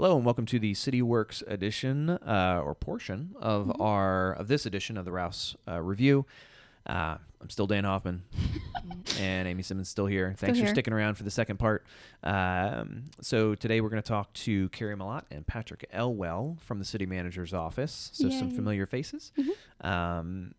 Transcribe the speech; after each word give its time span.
Hello 0.00 0.16
and 0.16 0.24
welcome 0.24 0.46
to 0.46 0.58
the 0.58 0.72
City 0.72 1.02
Works 1.02 1.42
edition 1.46 2.08
uh, 2.08 2.62
or 2.64 2.74
portion 2.74 3.34
of 3.38 3.66
Mm-hmm. 3.66 3.82
our 3.82 4.32
of 4.32 4.48
this 4.48 4.64
edition 4.64 4.96
of 4.96 5.04
the 5.04 5.12
Rouse 5.12 5.56
uh, 5.68 5.78
Review. 5.78 6.24
Uh, 6.86 7.18
I'm 7.42 7.50
still 7.50 7.66
Dan 7.66 7.84
Hoffman, 7.84 8.22
and 9.20 9.46
Amy 9.46 9.62
Simmons 9.62 9.90
still 9.90 10.06
here. 10.06 10.32
Thanks 10.38 10.58
for 10.58 10.66
sticking 10.68 10.94
around 10.94 11.16
for 11.16 11.24
the 11.24 11.30
second 11.30 11.58
part. 11.58 11.84
Um, 12.24 13.10
so 13.20 13.54
today 13.54 13.82
we're 13.82 13.90
going 13.90 14.00
to 14.02 14.08
talk 14.08 14.32
to 14.32 14.70
Kerri 14.70 14.96
Mellott 14.96 15.24
and 15.30 15.46
Patrick 15.46 15.84
Elwell 15.92 16.56
from 16.60 16.78
the 16.78 16.86
City 16.86 17.04
Manager's 17.04 17.52
office. 17.52 18.08
So 18.14 18.30
some 18.30 18.30
Yay. 18.30 18.42
Mm-hmm. 18.46 18.56
familiar 18.56 18.86
faces. 18.86 19.32
Um, 19.82 20.54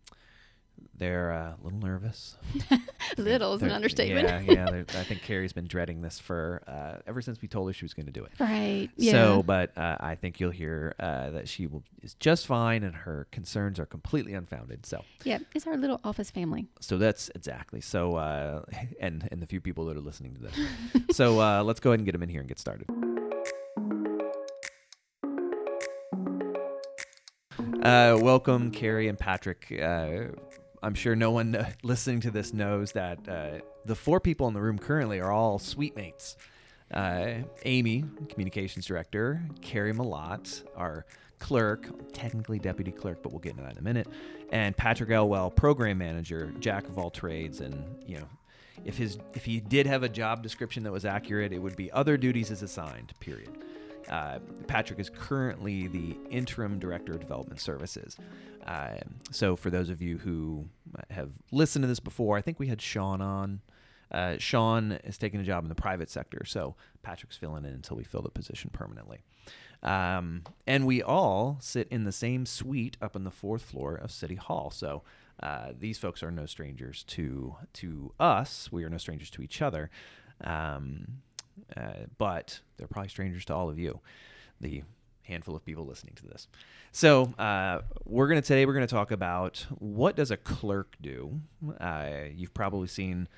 they're 0.96 1.32
uh, 1.32 1.54
a 1.60 1.64
little 1.64 1.80
nervous. 1.80 2.36
Little 3.18 3.54
is 3.54 3.62
an 3.62 3.70
understatement. 3.70 4.46
Yeah, 4.46 4.70
yeah. 4.70 4.82
I 4.98 5.04
think 5.04 5.22
Kerri's 5.22 5.52
been 5.52 5.66
dreading 5.66 6.02
this 6.02 6.18
for 6.18 6.62
uh, 6.66 7.02
ever 7.06 7.20
since 7.20 7.40
we 7.42 7.48
told 7.48 7.68
her 7.68 7.72
she 7.72 7.84
was 7.84 7.94
going 7.94 8.06
to 8.06 8.12
do 8.12 8.24
it. 8.24 8.32
Right. 8.38 8.88
Yeah. 8.96 9.12
So, 9.12 9.42
but 9.42 9.76
uh, 9.76 9.96
I 10.00 10.14
think 10.14 10.40
you'll 10.40 10.50
hear 10.50 10.94
uh, 10.98 11.30
that 11.30 11.48
she 11.48 11.66
will 11.66 11.82
is 12.02 12.14
just 12.14 12.46
fine, 12.46 12.82
and 12.82 12.94
her 12.94 13.26
concerns 13.30 13.78
are 13.78 13.86
completely 13.86 14.34
unfounded. 14.34 14.86
So, 14.86 15.04
yeah, 15.24 15.38
it's 15.54 15.66
our 15.66 15.76
little 15.76 16.00
office 16.04 16.30
family. 16.30 16.66
so 16.80 16.98
that's 16.98 17.30
exactly 17.34 17.80
so. 17.80 18.16
Uh, 18.16 18.62
and 19.00 19.28
and 19.30 19.42
the 19.42 19.46
few 19.46 19.60
people 19.60 19.84
that 19.86 19.96
are 19.96 20.00
listening 20.00 20.34
to 20.34 20.40
this. 20.40 21.16
so 21.16 21.40
uh, 21.40 21.62
let's 21.62 21.80
go 21.80 21.90
ahead 21.90 22.00
and 22.00 22.06
get 22.06 22.12
them 22.12 22.22
in 22.22 22.28
here 22.28 22.40
and 22.40 22.48
get 22.48 22.58
started. 22.58 22.86
Uh, 27.82 28.16
welcome, 28.20 28.70
Kerri 28.70 29.08
and 29.08 29.18
Patrick. 29.18 29.66
Uh, 29.72 30.28
I'm 30.82 30.94
sure 30.94 31.14
no 31.14 31.30
one 31.30 31.54
uh, 31.54 31.70
listening 31.82 32.20
to 32.22 32.30
this 32.30 32.52
knows 32.52 32.92
that 32.92 33.28
uh, 33.28 33.58
the 33.84 33.94
four 33.94 34.20
people 34.20 34.48
in 34.48 34.54
the 34.54 34.60
room 34.60 34.78
currently 34.78 35.20
are 35.20 35.30
all 35.30 35.58
suite 35.58 35.96
mates. 35.96 36.36
Uh, 36.92 37.42
Amy, 37.64 38.04
communications 38.28 38.84
director, 38.84 39.40
Kerri 39.62 39.94
Mellott, 39.94 40.62
our 40.76 41.06
clerk, 41.38 42.12
technically 42.12 42.58
deputy 42.58 42.92
clerk, 42.92 43.22
but 43.22 43.32
we'll 43.32 43.40
get 43.40 43.52
into 43.52 43.62
that 43.62 43.72
in 43.72 43.78
a 43.78 43.82
minute, 43.82 44.08
and 44.50 44.76
Patrick 44.76 45.10
Elwell, 45.10 45.50
program 45.50 45.98
manager, 45.98 46.52
jack 46.60 46.86
of 46.88 46.98
all 46.98 47.10
trades, 47.10 47.60
and 47.60 47.82
you 48.06 48.18
know, 48.18 48.28
if 48.84 48.98
his 48.98 49.18
if 49.34 49.44
he 49.44 49.58
did 49.58 49.86
have 49.86 50.02
a 50.02 50.08
job 50.08 50.42
description 50.42 50.82
that 50.82 50.92
was 50.92 51.04
accurate, 51.06 51.52
it 51.52 51.58
would 51.58 51.76
be 51.76 51.90
other 51.92 52.18
duties 52.18 52.50
as 52.50 52.62
assigned. 52.62 53.12
Period. 53.20 53.50
Uh, 54.12 54.40
Patrick 54.66 54.98
is 55.00 55.08
currently 55.08 55.86
the 55.86 56.14
interim 56.28 56.78
director 56.78 57.14
of 57.14 57.20
development 57.20 57.58
services. 57.58 58.18
Uh, 58.66 58.96
so, 59.30 59.56
for 59.56 59.70
those 59.70 59.88
of 59.88 60.02
you 60.02 60.18
who 60.18 60.66
have 61.08 61.30
listened 61.50 61.82
to 61.82 61.86
this 61.86 61.98
before, 61.98 62.36
I 62.36 62.42
think 62.42 62.60
we 62.60 62.66
had 62.66 62.82
Sean 62.82 63.22
on. 63.22 63.62
Uh, 64.10 64.36
Sean 64.36 64.92
is 65.04 65.16
taking 65.16 65.40
a 65.40 65.44
job 65.44 65.64
in 65.64 65.70
the 65.70 65.74
private 65.74 66.10
sector, 66.10 66.44
so 66.44 66.76
Patrick's 67.02 67.38
filling 67.38 67.64
in 67.64 67.72
until 67.72 67.96
we 67.96 68.04
fill 68.04 68.20
the 68.20 68.28
position 68.28 68.68
permanently. 68.70 69.22
Um, 69.82 70.42
and 70.66 70.86
we 70.86 71.02
all 71.02 71.56
sit 71.62 71.88
in 71.88 72.04
the 72.04 72.12
same 72.12 72.44
suite 72.44 72.98
up 73.00 73.16
on 73.16 73.24
the 73.24 73.30
fourth 73.30 73.62
floor 73.62 73.94
of 73.94 74.12
City 74.12 74.34
Hall. 74.34 74.70
So 74.70 75.02
uh, 75.42 75.72
these 75.76 75.96
folks 75.96 76.22
are 76.22 76.30
no 76.30 76.44
strangers 76.44 77.02
to 77.04 77.56
to 77.72 78.12
us. 78.20 78.70
We 78.70 78.84
are 78.84 78.90
no 78.90 78.98
strangers 78.98 79.30
to 79.30 79.42
each 79.42 79.62
other. 79.62 79.90
Um, 80.44 81.22
uh, 81.76 82.06
but 82.18 82.60
they're 82.76 82.86
probably 82.88 83.08
strangers 83.08 83.44
to 83.46 83.54
all 83.54 83.68
of 83.68 83.78
you, 83.78 84.00
the 84.60 84.82
handful 85.22 85.54
of 85.54 85.64
people 85.64 85.86
listening 85.86 86.14
to 86.16 86.26
this. 86.26 86.48
So 86.92 87.32
uh, 87.38 87.80
we're 88.04 88.28
gonna 88.28 88.42
today 88.42 88.66
we're 88.66 88.74
gonna 88.74 88.86
talk 88.86 89.10
about 89.10 89.64
what 89.78 90.16
does 90.16 90.30
a 90.30 90.36
clerk 90.36 90.96
do. 91.00 91.40
Uh, 91.80 92.10
you've 92.34 92.54
probably 92.54 92.88
seen 92.88 93.28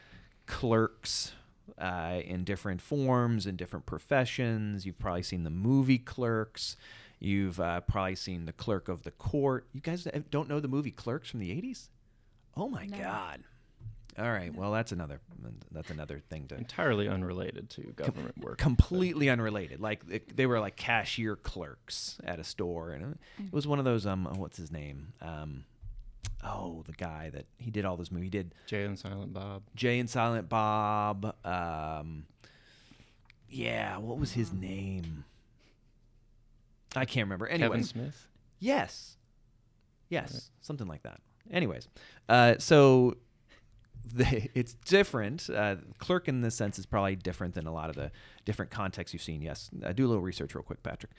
clerks 0.47 1.33
uh, 1.79 2.21
in 2.25 2.45
different 2.45 2.81
forms 2.81 3.47
in 3.47 3.57
different 3.57 3.87
professions. 3.87 4.85
You've 4.87 4.99
probably 4.99 5.23
seen 5.23 5.45
the 5.45 5.51
movie 5.51 5.99
Clerks. 5.99 6.77
You've 7.21 7.59
uh, 7.59 7.81
probably 7.81 8.17
seen 8.17 8.45
the 8.45 8.53
Clerk 8.53 8.89
of 8.89 9.03
the 9.03 9.11
Court. 9.13 9.67
You 9.73 9.81
guys 9.81 10.07
don't 10.31 10.49
know 10.49 10.61
the 10.61 10.69
movie 10.69 10.91
Clerks 10.91 11.31
from 11.31 11.41
the 11.41 11.51
'80s? 11.51 11.89
Oh 12.57 12.69
my 12.69 12.87
No. 12.87 12.99
God! 12.99 13.45
All 14.17 14.31
right, 14.31 14.55
well 14.55 14.71
that's 14.71 14.93
another 14.93 15.21
that's 15.73 15.91
another 15.91 16.21
thing 16.31 16.47
to 16.49 16.55
entirely 16.57 17.09
unrelated 17.09 17.69
to 17.71 17.83
government 17.97 18.39
work. 18.39 18.59
completely 18.59 19.29
unrelated. 19.29 19.81
Like 19.81 20.03
it, 20.09 20.37
they 20.37 20.47
were 20.47 20.61
like 20.61 20.77
cashier 20.77 21.35
clerks 21.37 22.19
at 22.25 22.39
a 22.39 22.45
store, 22.45 22.91
and 22.91 23.19
it 23.39 23.53
was 23.53 23.67
one 23.67 23.79
of 23.81 23.85
those. 23.85 24.07
Um, 24.07 24.27
what's 24.37 24.57
his 24.57 24.71
name? 24.71 25.15
Um, 25.21 25.65
oh, 26.45 26.85
the 26.87 26.93
guy 26.93 27.31
that 27.31 27.47
he 27.59 27.73
did 27.73 27.85
all 27.85 27.97
those 27.97 28.13
movies. 28.13 28.27
He 28.27 28.31
did 28.31 28.55
Jay 28.67 28.85
and 28.85 28.97
Silent 28.99 29.33
Bob. 29.33 29.63
Jay 29.75 29.99
and 29.99 30.09
Silent 30.09 30.49
Bob. 30.49 31.35
Um, 31.45 32.27
yeah, 33.49 33.99
what 33.99 34.19
was 34.19 34.33
his 34.33 34.53
name? 34.53 35.25
I 36.97 37.05
can't 37.05 37.27
remember. 37.27 37.47
Kevin 37.49 37.83
Smith. 37.83 38.29
yes, 38.61 39.17
yes, 40.09 40.51
something 40.61 40.87
like 40.87 41.03
that. 41.03 41.21
Anyways, 41.51 41.89
uh, 42.29 42.55
so 42.59 43.17
it's 44.55 44.75
different. 44.75 45.49
Uh, 45.51 45.77
clerk 45.99 46.29
in 46.29 46.41
this 46.41 46.55
sense 46.55 46.79
is 46.79 46.87
probably 46.87 47.17
different 47.17 47.55
than 47.55 47.67
a 47.67 47.73
lot 47.73 47.91
of 47.91 47.97
the 47.97 48.11
different 48.45 48.71
contexts 48.71 49.13
you've 49.15 49.23
seen. 49.23 49.43
Yes, 49.43 49.71
uh, 49.85 49.93
do 49.93 50.07
a 50.07 50.09
little 50.09 50.23
research 50.23 50.55
real 50.55 50.63
quick, 50.65 50.83
Patrick. 50.83 51.13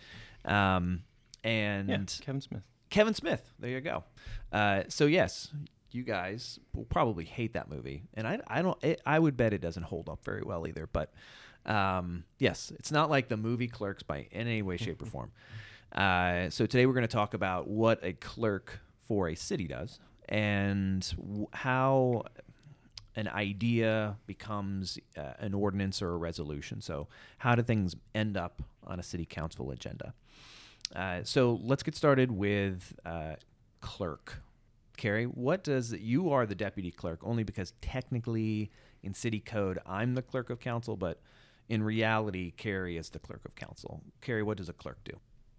Um, 0.45 1.03
and 1.43 1.89
Yeah, 1.89 2.25
Kevin 2.25 2.41
Smith. 2.41 2.63
Kevin 2.89 3.13
Smith. 3.13 3.51
There 3.59 3.69
you 3.69 3.81
go. 3.81 4.03
Uh, 4.51 4.83
so 4.87 5.05
yes, 5.05 5.51
you 5.91 6.03
guys 6.03 6.59
will 6.73 6.85
probably 6.85 7.25
hate 7.25 7.53
that 7.53 7.69
movie, 7.69 8.03
and 8.13 8.27
I, 8.27 8.39
I 8.47 8.61
don't. 8.61 8.81
It, 8.83 9.01
I 9.05 9.17
would 9.19 9.35
bet 9.37 9.53
it 9.53 9.61
doesn't 9.61 9.83
hold 9.83 10.09
up 10.09 10.23
very 10.23 10.43
well 10.43 10.67
either. 10.67 10.87
But 10.91 11.13
um, 11.65 12.23
yes, 12.37 12.71
it's 12.77 12.91
not 12.91 13.09
like 13.09 13.27
the 13.27 13.37
movie 13.37 13.67
Clerks 13.67 14.03
by 14.03 14.27
in 14.31 14.47
any 14.47 14.61
way, 14.61 14.77
shape, 14.77 15.01
or 15.01 15.05
form. 15.05 15.31
Uh, 15.91 16.49
so 16.49 16.65
today 16.65 16.85
we're 16.85 16.93
going 16.93 17.07
to 17.07 17.07
talk 17.07 17.33
about 17.33 17.69
what 17.69 18.03
a 18.03 18.11
clerk 18.11 18.81
for 19.07 19.29
a 19.29 19.35
city 19.35 19.65
does 19.65 19.97
and 20.27 21.13
w- 21.17 21.47
how 21.53 22.23
an 23.15 23.27
idea 23.27 24.17
becomes 24.27 24.99
uh, 25.17 25.33
an 25.39 25.53
ordinance 25.53 26.01
or 26.01 26.13
a 26.13 26.17
resolution. 26.17 26.81
So 26.81 27.07
how 27.37 27.55
do 27.55 27.61
things 27.63 27.95
end 28.13 28.35
up 28.37 28.61
on 28.85 28.99
a 28.99 29.03
city 29.03 29.25
council 29.25 29.71
agenda? 29.71 30.13
Uh, 30.95 31.21
so 31.23 31.59
let's 31.63 31.81
get 31.83 31.95
started 31.95 32.31
with 32.31 32.93
uh, 33.05 33.35
clerk. 33.81 34.41
Kerri, 34.97 35.25
what 35.25 35.63
does 35.63 35.91
you 35.93 36.29
are 36.31 36.45
the 36.45 36.55
deputy 36.55 36.91
clerk 36.91 37.19
only 37.23 37.43
because 37.43 37.73
technically 37.81 38.71
in 39.03 39.13
city 39.13 39.39
code 39.39 39.79
I'm 39.85 40.13
the 40.15 40.21
clerk 40.21 40.49
of 40.49 40.59
council, 40.59 40.95
but 40.95 41.19
in 41.67 41.83
reality 41.83 42.53
Kerri 42.57 42.97
is 42.97 43.09
the 43.09 43.19
clerk 43.19 43.41
of 43.45 43.55
council. 43.55 44.01
Kerri, 44.21 44.43
what 44.43 44.57
does 44.57 44.69
a 44.69 44.73
clerk 44.73 44.99
do? 45.03 45.13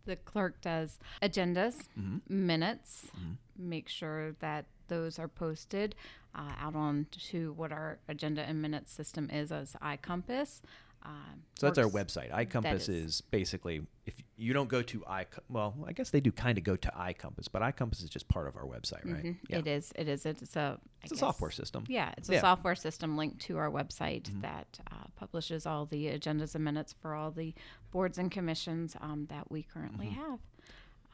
The 0.06 0.16
clerk 0.16 0.60
does 0.60 0.98
agendas, 1.20 1.88
Mhm. 1.98 2.20
minutes, 2.28 3.06
Mhm. 3.18 3.36
make 3.58 3.88
sure 3.88 4.32
that 4.40 4.66
those 4.88 5.18
are 5.18 5.28
posted 5.28 5.94
uh, 6.34 6.52
out 6.58 6.74
on 6.76 7.06
to 7.30 7.52
what 7.54 7.72
our 7.72 7.98
agenda 8.08 8.42
and 8.42 8.60
minutes 8.62 8.92
system 8.92 9.30
is 9.30 9.50
as 9.52 9.74
iCompass. 9.82 10.60
Um, 11.02 11.42
So 11.54 11.66
that's 11.66 11.78
our 11.78 11.88
website. 11.88 12.32
iCompass 12.32 12.74
is. 12.74 12.88
is 12.88 13.20
basically 13.20 13.86
if 14.06 14.14
you 14.36 14.52
don't 14.52 14.68
go 14.68 14.82
to 14.82 15.04
i 15.06 15.24
well, 15.48 15.74
I 15.86 15.92
guess 15.92 16.10
they 16.10 16.20
do 16.20 16.32
kind 16.32 16.58
of 16.58 16.64
go 16.64 16.74
to 16.74 16.88
iCompass, 16.96 17.46
but 17.52 17.62
iCompass 17.62 18.02
is 18.02 18.10
just 18.10 18.26
part 18.28 18.48
of 18.48 18.56
our 18.56 18.64
website, 18.64 19.04
right? 19.04 19.24
Mhm, 19.24 19.36
It 19.48 19.66
is. 19.68 19.92
It 19.94 20.08
is. 20.08 20.26
It's 20.26 20.56
a 20.56 20.80
It's 21.02 21.12
a 21.12 21.14
guess- 21.14 21.20
software 21.20 21.52
system. 21.52 21.84
Yeah, 21.88 22.12
it's 22.18 22.28
a 22.28 22.32
Yeah. 22.32 22.38
Mm-hmm. 22.38 22.44
software 22.46 22.74
system 22.74 23.16
linked 23.16 23.40
to 23.42 23.56
our 23.56 23.70
website 23.70 24.28
that 24.42 24.80
uh, 24.90 25.04
publishes 25.14 25.64
all 25.64 25.86
the 25.86 26.06
agendas 26.06 26.54
and 26.56 26.64
minutes 26.64 26.92
for 27.00 27.14
all 27.14 27.30
the 27.30 27.54
boards 27.92 28.18
and 28.18 28.30
commissions 28.30 28.96
um, 29.00 29.26
that 29.30 29.48
we 29.50 29.62
currently 29.62 30.08
have. 30.08 30.40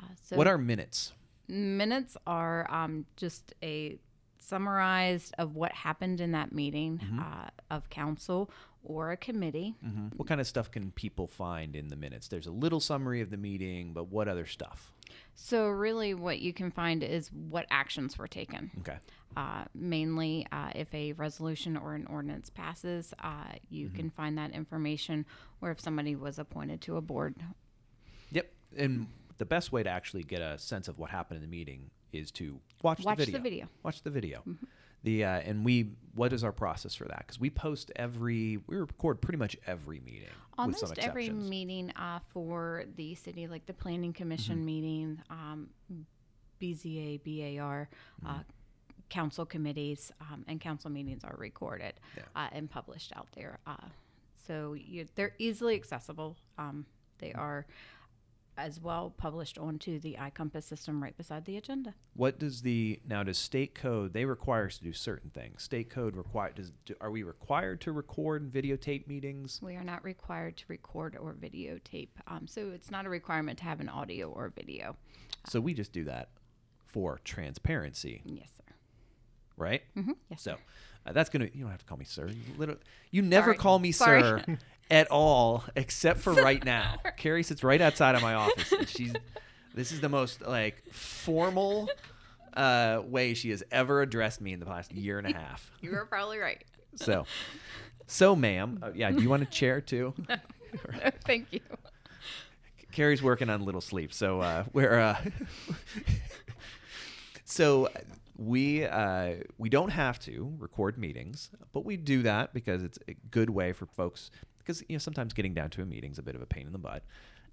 Uh, 0.01 0.05
so 0.23 0.33
Mm-hmm. 0.33 0.37
What 0.39 0.47
are 0.49 0.57
minutes? 0.59 1.13
Minutes 1.53 2.17
are 2.27 2.67
um, 2.73 3.07
just 3.17 3.55
a 3.63 3.99
summarized 4.39 5.35
of 5.39 5.55
what 5.55 5.73
happened 5.73 6.21
in 6.21 6.33
that 6.33 6.53
meeting 6.53 6.99
Mm-hmm. 7.03 7.19
uh, 7.21 7.47
of 7.71 7.89
council 7.91 8.51
or 8.85 9.13
a 9.13 9.17
committee. 9.17 9.77
What 10.17 10.29
kind 10.29 10.41
of 10.41 10.47
stuff 10.47 10.71
can 10.71 10.91
people 10.91 11.27
find 11.29 11.77
in 11.77 11.89
the 11.89 11.97
minutes? 11.97 12.27
There's 12.29 12.49
a 12.49 12.51
little 12.51 12.81
summary 12.81 13.21
of 13.21 13.31
the 13.31 13.37
meeting, 13.37 13.93
but 13.93 14.09
what 14.09 14.27
other 14.29 14.45
stuff? 14.45 14.93
So 15.37 15.69
really, 15.69 16.13
what 16.15 16.41
you 16.41 16.53
can 16.53 16.71
find 16.73 17.03
is 17.05 17.31
what 17.33 17.67
actions 17.71 18.19
were 18.19 18.27
taken. 18.27 18.71
Okay. 18.81 18.97
Uh, 19.37 19.65
mainly, 19.75 20.47
uh, 20.53 20.71
if 20.75 20.93
a 20.93 21.13
resolution 21.13 21.77
or 21.77 21.95
an 21.95 22.07
ordinance 22.09 22.51
passes, 22.51 23.15
uh, 23.23 23.45
you 23.71 23.87
Mm-hmm. 23.87 23.97
can 23.97 24.11
find 24.11 24.37
that 24.37 24.51
information. 24.51 25.25
Or 25.63 25.71
if 25.71 25.81
somebody 25.81 26.17
was 26.17 26.39
appointed 26.39 26.81
to 26.83 26.97
a 26.97 27.01
board, 27.01 27.37
Yep. 28.33 28.51
And 28.77 29.07
the 29.43 29.47
best 29.47 29.73
way 29.73 29.83
to 29.83 29.91
actually 29.91 30.23
get 30.23 30.41
a 30.41 30.57
sense 30.57 30.87
of 30.87 30.99
what 31.01 31.11
happened 31.11 31.37
in 31.39 31.43
the 31.43 31.49
meeting 31.59 31.91
is 32.13 32.31
to 32.31 32.61
watch, 32.83 33.03
Watch 33.05 33.19
the 33.19 33.25
the 33.27 33.33
video. 33.33 33.43
video. 33.43 33.69
Watch 33.83 34.03
the 34.03 34.11
video. 34.11 34.45
The 35.03 35.25
uh, 35.25 35.49
and 35.49 35.65
we 35.65 35.91
what 36.15 36.33
is 36.33 36.45
our 36.45 36.53
process 36.53 36.95
for 36.95 37.07
that? 37.09 37.19
Because 37.27 37.41
we 37.41 37.51
post 37.51 37.91
every 37.97 38.59
we 38.69 38.77
record 38.77 39.21
pretty 39.21 39.39
much 39.39 39.57
every 39.67 39.99
meeting 39.99 40.29
almost 40.57 40.97
every 40.99 41.29
meeting 41.31 41.91
uh, 41.97 42.21
for 42.33 42.85
the 42.97 43.17
city, 43.17 43.49
like 43.49 43.67
the 43.67 43.73
planning 43.75 44.13
commission 44.13 44.57
Mm-hmm. 44.59 44.65
meeting, 44.75 45.23
um, 45.31 45.71
BZA, 46.61 47.21
BAR, 47.25 47.89
uh, 48.25 48.29
Mm-hmm. 48.29 48.41
council 49.09 49.45
committees, 49.45 50.13
um, 50.21 50.45
and 50.47 50.61
council 50.61 50.89
meetings 50.91 51.25
are 51.25 51.35
recorded 51.37 51.95
Yeah. 52.17 52.23
uh, 52.37 52.49
and 52.53 52.71
published 52.71 53.13
out 53.17 53.29
there. 53.35 53.59
Uh, 53.67 53.89
so 54.47 54.75
you, 54.75 55.07
they're 55.17 55.35
easily 55.39 55.75
accessible. 55.75 56.37
Um, 56.59 56.87
they 57.19 57.33
are 57.33 57.67
as 58.57 58.81
well 58.81 59.13
published 59.17 59.59
onto 59.59 59.99
the 59.99 60.17
iCompass 60.21 60.65
system 60.65 61.03
right 61.03 61.17
beside 61.17 61.45
the 61.45 61.57
agenda. 61.57 61.95
What 62.15 62.39
does 62.39 62.63
the 62.63 63.01
now 63.07 63.23
does 63.23 63.39
state 63.39 63.75
code 63.75 64.13
they 64.13 64.25
require 64.25 64.67
us 64.67 64.79
to 64.79 64.85
do 64.85 64.93
certain 64.93 65.31
things? 65.31 65.63
State 65.63 65.91
code 65.91 66.17
require 66.17 66.53
does 66.53 66.73
do, 66.85 66.95
are 67.01 67.11
we 67.11 67.23
required 67.23 67.81
to 67.83 67.93
record 67.93 68.43
and 68.43 68.53
videotape 68.53 69.07
meetings? 69.07 69.61
We 69.63 69.77
are 69.77 69.85
not 69.85 70.05
required 70.05 70.57
to 70.59 70.65
record 70.69 71.17
or 71.17 71.35
videotape, 71.35 72.09
um, 72.27 72.47
so 72.47 72.71
it's 72.75 72.91
not 72.91 73.07
a 73.07 73.09
requirement 73.09 73.59
to 73.59 73.65
have 73.65 73.81
an 73.81 73.89
audio 73.89 74.29
or 74.29 74.53
video. 74.55 74.97
So 75.49 75.61
we 75.61 75.75
just 75.75 75.93
do 75.93 76.05
that 76.05 76.29
for 76.87 77.21
transparency, 77.25 78.23
Yes, 78.25 78.49
sir. 78.57 78.62
Right? 79.57 79.83
hmm 79.95 80.13
Yes, 80.31 80.43
So 80.43 80.57
uh, 81.07 81.13
that's 81.13 81.31
gonna 81.31 81.49
you 81.53 81.63
don't 81.63 81.71
have 81.71 81.81
to 81.81 81.87
call 81.87 81.99
me 81.99 82.05
sir. 82.05 82.29
You, 82.29 82.77
you 83.11 83.23
never 83.23 83.47
Sorry. 83.47 83.57
call 83.59 83.79
me 83.79 83.93
Sorry. 83.93 84.23
sir 84.23 84.45
at 84.91 85.11
all, 85.11 85.65
except 85.77 86.21
for 86.21 86.33
right 86.35 86.65
now. 86.65 87.01
Kerri 87.19 87.45
sits 87.45 87.63
right 87.65 87.81
outside 87.81 88.15
of 88.15 88.23
my 88.23 88.35
office. 88.35 88.73
And 88.73 88.89
she's 88.89 89.15
this 89.75 89.91
is 89.93 90.01
the 90.01 90.09
most 90.09 90.43
like 90.43 90.83
formal 90.93 91.89
uh, 92.55 93.01
way 93.05 93.35
she 93.35 93.51
has 93.51 93.63
ever 93.71 94.03
addressed 94.03 94.41
me 94.41 94.53
in 94.53 94.61
the 94.61 94.67
past 94.67 94.93
year 94.93 95.19
and 95.19 95.27
a 95.27 95.31
half. 95.31 95.71
You 95.83 95.95
are 95.95 96.05
probably 96.07 96.39
right. 96.39 96.63
So, 96.95 97.27
so 98.07 98.37
ma'am, 98.37 98.79
uh, 98.83 98.91
yeah. 98.95 99.11
Do 99.11 99.23
you 99.23 99.31
want 99.31 99.43
a 99.43 99.47
chair 99.47 99.81
too? 99.81 100.15
Thank 101.25 101.49
you. 101.53 101.61
Kerri's 102.93 103.23
working 103.23 103.49
on 103.49 103.65
little 103.65 103.81
sleep, 103.81 104.13
so 104.13 104.41
uh, 104.41 104.65
we're 104.75 104.99
uh, 104.99 105.17
so 107.45 107.89
we 108.37 108.85
uh, 108.85 109.35
we 109.59 109.69
don't 109.69 109.91
have 109.91 110.19
to 110.21 110.53
record 110.59 110.99
meetings, 110.99 111.51
but 111.73 111.85
we 111.85 111.97
do 111.97 112.23
that 112.23 112.55
because 112.55 112.83
it's 112.83 112.99
a 113.09 113.15
good 113.31 113.51
way 113.51 113.73
for 113.73 113.87
folks 113.87 114.31
because 114.59 114.83
you 114.89 114.95
know 114.95 114.99
sometimes 114.99 115.33
getting 115.33 115.55
down 115.55 115.71
to 115.71 115.83
a 115.83 115.87
meeting 115.87 116.13
is 116.13 116.19
a 116.19 116.23
bit 116.23 116.35
of 116.35 116.43
a 116.43 116.47
pain 116.47 116.67
in 116.67 116.73
the 116.73 116.79
butt, 116.79 117.03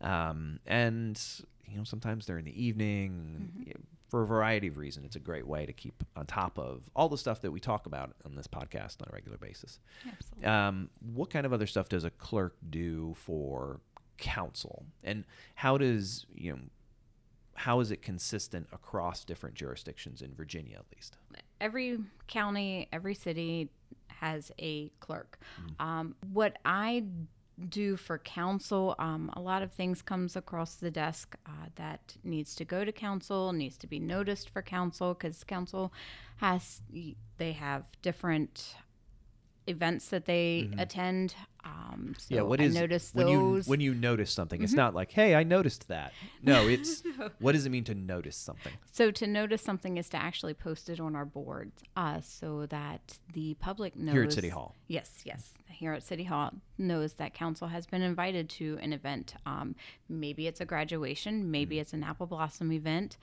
um, 0.01 0.59
and 0.65 1.21
you 1.67 1.77
know 1.77 1.83
sometimes 1.83 2.25
they're 2.25 2.37
in 2.37 2.45
the 2.45 2.63
evening. 2.63 3.51
you 3.65 3.73
know, 3.73 3.81
for 4.09 4.23
a 4.23 4.25
variety 4.25 4.67
of 4.67 4.77
reasons, 4.77 5.05
it's 5.05 5.15
a 5.15 5.19
great 5.19 5.45
way 5.45 5.67
to 5.67 5.73
keep 5.73 6.03
on 6.15 6.25
top 6.25 6.57
of 6.57 6.89
all 6.95 7.09
the 7.09 7.17
stuff 7.17 7.41
that 7.41 7.51
we 7.51 7.59
talk 7.59 7.85
about 7.85 8.15
on 8.25 8.35
this 8.35 8.47
podcast 8.47 9.01
on 9.01 9.07
a 9.07 9.13
regular 9.13 9.37
basis. 9.37 9.79
Absolutely. 10.07 10.49
Um, 10.49 10.89
what 11.13 11.29
kind 11.29 11.45
of 11.45 11.53
other 11.53 11.67
stuff 11.67 11.89
does 11.89 12.03
a 12.03 12.09
clerk 12.09 12.55
do 12.71 13.13
for 13.15 13.81
council, 14.17 14.85
and 15.03 15.25
how 15.55 15.77
does 15.77 16.25
you 16.33 16.51
know 16.53 16.59
how 17.59 17.81
is 17.81 17.91
it 17.91 18.01
consistent 18.01 18.67
across 18.71 19.25
different 19.25 19.55
jurisdictions 19.55 20.21
in 20.21 20.33
Virginia, 20.33 20.77
at 20.77 20.85
least? 20.95 21.17
every 21.61 21.99
county, 22.27 22.87
every 22.91 23.13
city 23.13 23.69
has 24.07 24.51
a 24.59 24.89
clerk. 24.99 25.39
Um, 25.79 26.15
what 26.31 26.57
I 26.65 27.03
do 27.67 27.97
for 27.97 28.17
council, 28.17 28.95
um, 28.99 29.29
a 29.33 29.41
lot 29.41 29.61
of 29.61 29.71
things 29.73 30.01
comes 30.01 30.35
across 30.35 30.75
the 30.75 30.91
desk 30.91 31.35
uh, 31.45 31.67
that 31.75 32.15
needs 32.23 32.55
to 32.55 32.65
go 32.65 32.85
to 32.85 32.91
council, 32.91 33.51
needs 33.51 33.77
to 33.77 33.87
be 33.87 33.99
noticed 33.99 34.49
for 34.49 34.61
council 34.61 35.13
because 35.13 35.43
council 35.43 35.91
has 36.37 36.81
they 37.37 37.51
have 37.51 37.85
different 38.01 38.75
events 39.67 40.09
that 40.09 40.25
they 40.25 40.69
attend. 40.77 41.35
Um, 41.69 42.15
so 42.17 42.33
yeah, 42.35 42.41
what 42.41 42.59
I 42.59 42.63
is 42.63 42.73
notice 42.75 43.11
when 43.13 43.27
those. 43.27 43.67
you 43.67 43.69
when 43.69 43.79
you 43.79 43.93
notice 43.93 44.31
something? 44.31 44.61
It's 44.63 44.73
not 44.73 44.95
like, 44.95 45.11
hey, 45.11 45.35
I 45.35 45.43
noticed 45.43 45.87
that. 45.89 46.13
No, 46.41 46.67
it's 46.67 47.03
what 47.39 47.51
does 47.51 47.65
it 47.65 47.69
mean 47.69 47.83
to 47.85 47.93
notice 47.95 48.35
something? 48.35 48.73
So 48.91 49.11
to 49.11 49.27
notice 49.27 49.61
something 49.61 49.97
is 49.97 50.09
to 50.09 50.17
actually 50.17 50.53
post 50.55 50.89
it 50.89 50.99
on 50.99 51.15
our 51.15 51.25
board, 51.25 51.71
uh, 51.95 52.21
so 52.21 52.65
that 52.67 53.19
the 53.33 53.53
public 53.55 53.95
knows. 53.95 54.13
Here 54.13 54.23
at 54.23 54.33
City 54.33 54.49
Hall. 54.49 54.75
Yes, 54.87 55.21
yes. 55.25 55.53
Here 55.69 55.93
at 55.93 56.03
City 56.03 56.23
Hall 56.25 56.51
knows 56.77 57.13
that 57.13 57.33
council 57.33 57.67
has 57.69 57.85
been 57.85 58.01
invited 58.01 58.49
to 58.49 58.77
an 58.81 58.91
event. 58.91 59.35
Um, 59.45 59.75
maybe 60.09 60.47
it's 60.47 60.59
a 60.61 60.65
graduation, 60.65 61.51
maybe 61.51 61.75
Mm-hmm. 61.75 61.81
it's 61.81 61.93
an 61.93 62.03
apple 62.03 62.25
blossom 62.25 62.71
event. 62.71 63.17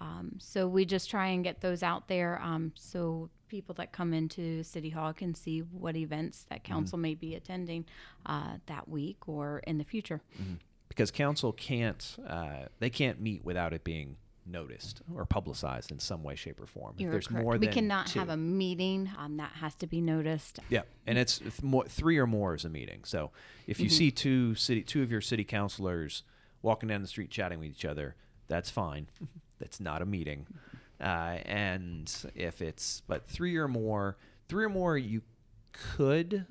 Um, 0.00 0.34
so 0.38 0.66
we 0.68 0.84
just 0.84 1.08
try 1.08 1.28
and 1.28 1.44
get 1.44 1.60
those 1.60 1.82
out 1.82 2.08
there, 2.08 2.40
um, 2.42 2.72
so 2.74 3.30
people 3.48 3.74
that 3.76 3.92
come 3.92 4.12
into 4.14 4.62
City 4.62 4.88
Hall 4.90 5.12
can 5.12 5.34
see 5.34 5.60
what 5.60 5.96
events 5.96 6.44
that 6.50 6.62
Mm-hmm. 6.64 6.72
council 6.72 6.98
may 6.98 7.14
be 7.14 7.34
attending 7.34 7.84
uh, 8.26 8.54
that 8.66 8.88
week 8.88 9.28
or 9.28 9.58
in 9.66 9.78
the 9.78 9.84
future. 9.84 10.20
Because 10.88 11.10
council 11.10 11.52
can't 11.52 12.16
uh, 12.26 12.66
they 12.78 12.90
can't 12.90 13.20
meet 13.20 13.44
without 13.44 13.72
it 13.72 13.82
being 13.84 14.16
noticed 14.44 15.00
or 15.14 15.24
publicized 15.24 15.90
in 15.92 15.98
some 16.00 16.22
way, 16.24 16.34
shape, 16.34 16.60
or 16.60 16.66
form. 16.66 16.94
You're 16.98 17.10
if 17.10 17.12
there's 17.12 17.26
correct. 17.28 17.44
more 17.44 17.56
we 17.56 17.68
cannot 17.68 18.08
two. 18.08 18.18
have 18.18 18.28
a 18.28 18.36
meeting 18.36 19.08
um, 19.18 19.36
that 19.38 19.52
has 19.52 19.74
to 19.76 19.86
be 19.86 20.00
noticed. 20.00 20.58
Yeah, 20.68 20.82
and 21.06 21.16
it's 21.16 21.38
th- 21.38 21.62
more, 21.62 21.84
three 21.86 22.18
or 22.18 22.26
more 22.26 22.54
is 22.54 22.64
a 22.64 22.68
meeting. 22.68 23.04
So 23.04 23.30
if 23.66 23.76
Mm-hmm. 23.76 23.84
you 23.84 23.88
see 23.90 24.10
two 24.10 24.54
city, 24.56 24.82
two 24.82 25.02
of 25.02 25.10
your 25.12 25.20
city 25.20 25.44
councilors 25.44 26.24
walking 26.60 26.88
down 26.88 27.02
the 27.02 27.08
street 27.08 27.30
chatting 27.30 27.58
with 27.60 27.68
each 27.68 27.84
other, 27.84 28.16
that's 28.48 28.68
fine. 28.68 29.06
that's 29.60 29.78
not 29.80 30.02
a 30.02 30.06
meeting. 30.06 30.46
Uh, 31.00 31.38
and 31.46 32.12
if 32.34 32.60
it's 32.60 33.02
but 33.06 33.24
three 33.26 33.56
or 33.56 33.68
more, 33.68 34.16
three 34.48 34.64
or 34.64 34.68
more, 34.68 34.98
you 34.98 35.22
could, 35.72 36.46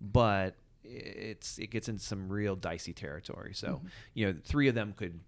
but 0.00 0.54
it's 0.88 1.58
it 1.58 1.70
gets 1.70 1.88
into 1.88 2.02
some 2.02 2.28
real 2.28 2.56
dicey 2.56 2.92
territory. 2.92 3.52
So 3.54 3.66
Mm-hmm. 3.68 3.86
you 4.14 4.26
know, 4.26 4.34
three 4.44 4.68
of 4.68 4.74
them 4.74 4.92
could 4.96 5.20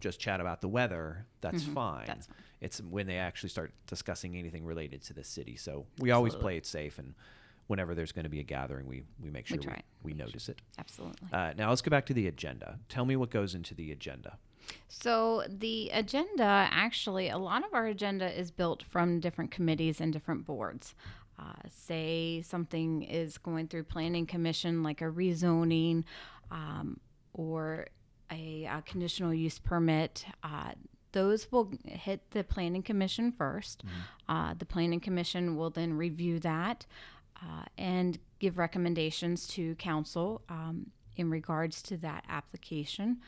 just 0.00 0.20
chat 0.20 0.40
about 0.40 0.60
the 0.60 0.68
weather. 0.68 1.26
That's 1.40 1.64
fine. 1.64 2.00
Mm-hmm. 2.00 2.06
That's 2.06 2.26
fine. 2.26 2.36
It's 2.60 2.80
when 2.80 3.06
they 3.06 3.18
actually 3.18 3.50
start 3.50 3.72
discussing 3.86 4.36
anything 4.36 4.64
related 4.64 5.02
to 5.04 5.14
the 5.14 5.24
city. 5.24 5.56
So 5.56 5.86
we 5.98 6.10
always 6.10 6.34
play 6.34 6.56
it 6.56 6.66
safe, 6.66 6.98
and 6.98 7.14
whenever 7.68 7.94
there's 7.94 8.12
going 8.12 8.24
to 8.24 8.28
be 8.30 8.40
a 8.40 8.44
gathering, 8.44 8.86
we 8.86 9.02
we 9.22 9.30
make 9.30 9.46
sure 9.46 9.58
we, 9.58 9.64
try. 9.64 9.80
we, 10.02 10.12
notice 10.12 10.48
it. 10.48 10.60
Absolutely. 10.78 11.28
Uh, 11.32 11.52
now 11.56 11.68
let's 11.68 11.82
go 11.82 11.90
back 11.90 12.06
to 12.06 12.14
the 12.14 12.26
agenda. 12.26 12.78
Tell 12.88 13.04
me 13.04 13.16
what 13.16 13.30
goes 13.30 13.54
into 13.54 13.74
the 13.74 13.92
agenda. 13.92 14.38
So 14.88 15.44
the 15.48 15.88
agenda, 15.94 16.68
actually, 16.70 17.30
a 17.30 17.38
lot 17.38 17.64
of 17.64 17.72
our 17.72 17.86
agenda 17.86 18.38
is 18.38 18.50
built 18.50 18.82
from 18.82 19.20
different 19.20 19.50
committees 19.50 20.00
and 20.00 20.12
different 20.12 20.44
boards. 20.44 20.94
Uh, 21.38 21.68
say 21.70 22.42
something 22.42 23.02
is 23.02 23.38
going 23.38 23.68
through 23.68 23.84
planning 23.84 24.26
commission, 24.26 24.82
like 24.82 25.00
a 25.00 25.04
rezoning, 25.04 26.04
um, 26.50 26.98
or 27.32 27.86
a, 28.30 28.66
uh 28.66 28.80
conditional 28.82 29.32
use 29.32 29.58
permit. 29.58 30.24
Uh, 30.42 30.72
those 31.12 31.50
will 31.50 31.72
hit 31.84 32.30
the 32.32 32.44
planning 32.44 32.82
commission 32.82 33.32
1st 33.32 33.78
Uh, 34.28 34.54
the 34.58 34.66
planning 34.66 35.00
commission 35.00 35.56
will 35.56 35.70
then 35.70 35.94
review 35.94 36.38
that 36.40 36.84
uh, 37.42 37.64
and 37.78 38.18
give 38.38 38.58
recommendations 38.58 39.46
to 39.46 39.74
council 39.76 40.42
um, 40.48 40.90
in 41.16 41.30
regards 41.30 41.82
to 41.82 41.96
that 41.96 42.24
application. 42.28 43.18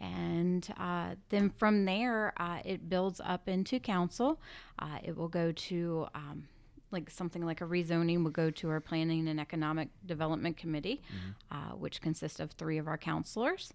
And 0.00 0.66
uh, 0.76 1.14
then 1.30 1.50
from 1.50 1.84
there, 1.84 2.34
uh, 2.36 2.58
it 2.64 2.88
builds 2.88 3.20
up 3.24 3.48
into 3.48 3.80
council. 3.80 4.40
Uh, 4.78 4.98
it 5.02 5.16
will 5.16 5.28
go 5.28 5.52
to 5.52 6.06
um, 6.14 6.48
like 6.94 7.10
something 7.10 7.44
like 7.44 7.60
a 7.60 7.64
rezoning 7.66 8.24
will 8.24 8.30
go 8.30 8.50
to 8.50 8.70
our 8.70 8.80
planning 8.80 9.28
and 9.28 9.38
economic 9.38 9.88
development 10.06 10.56
committee, 10.56 11.02
uh, 11.50 11.72
which 11.72 12.00
consists 12.00 12.40
of 12.40 12.52
three 12.52 12.78
of 12.78 12.88
our 12.88 12.96
counselors. 12.96 13.74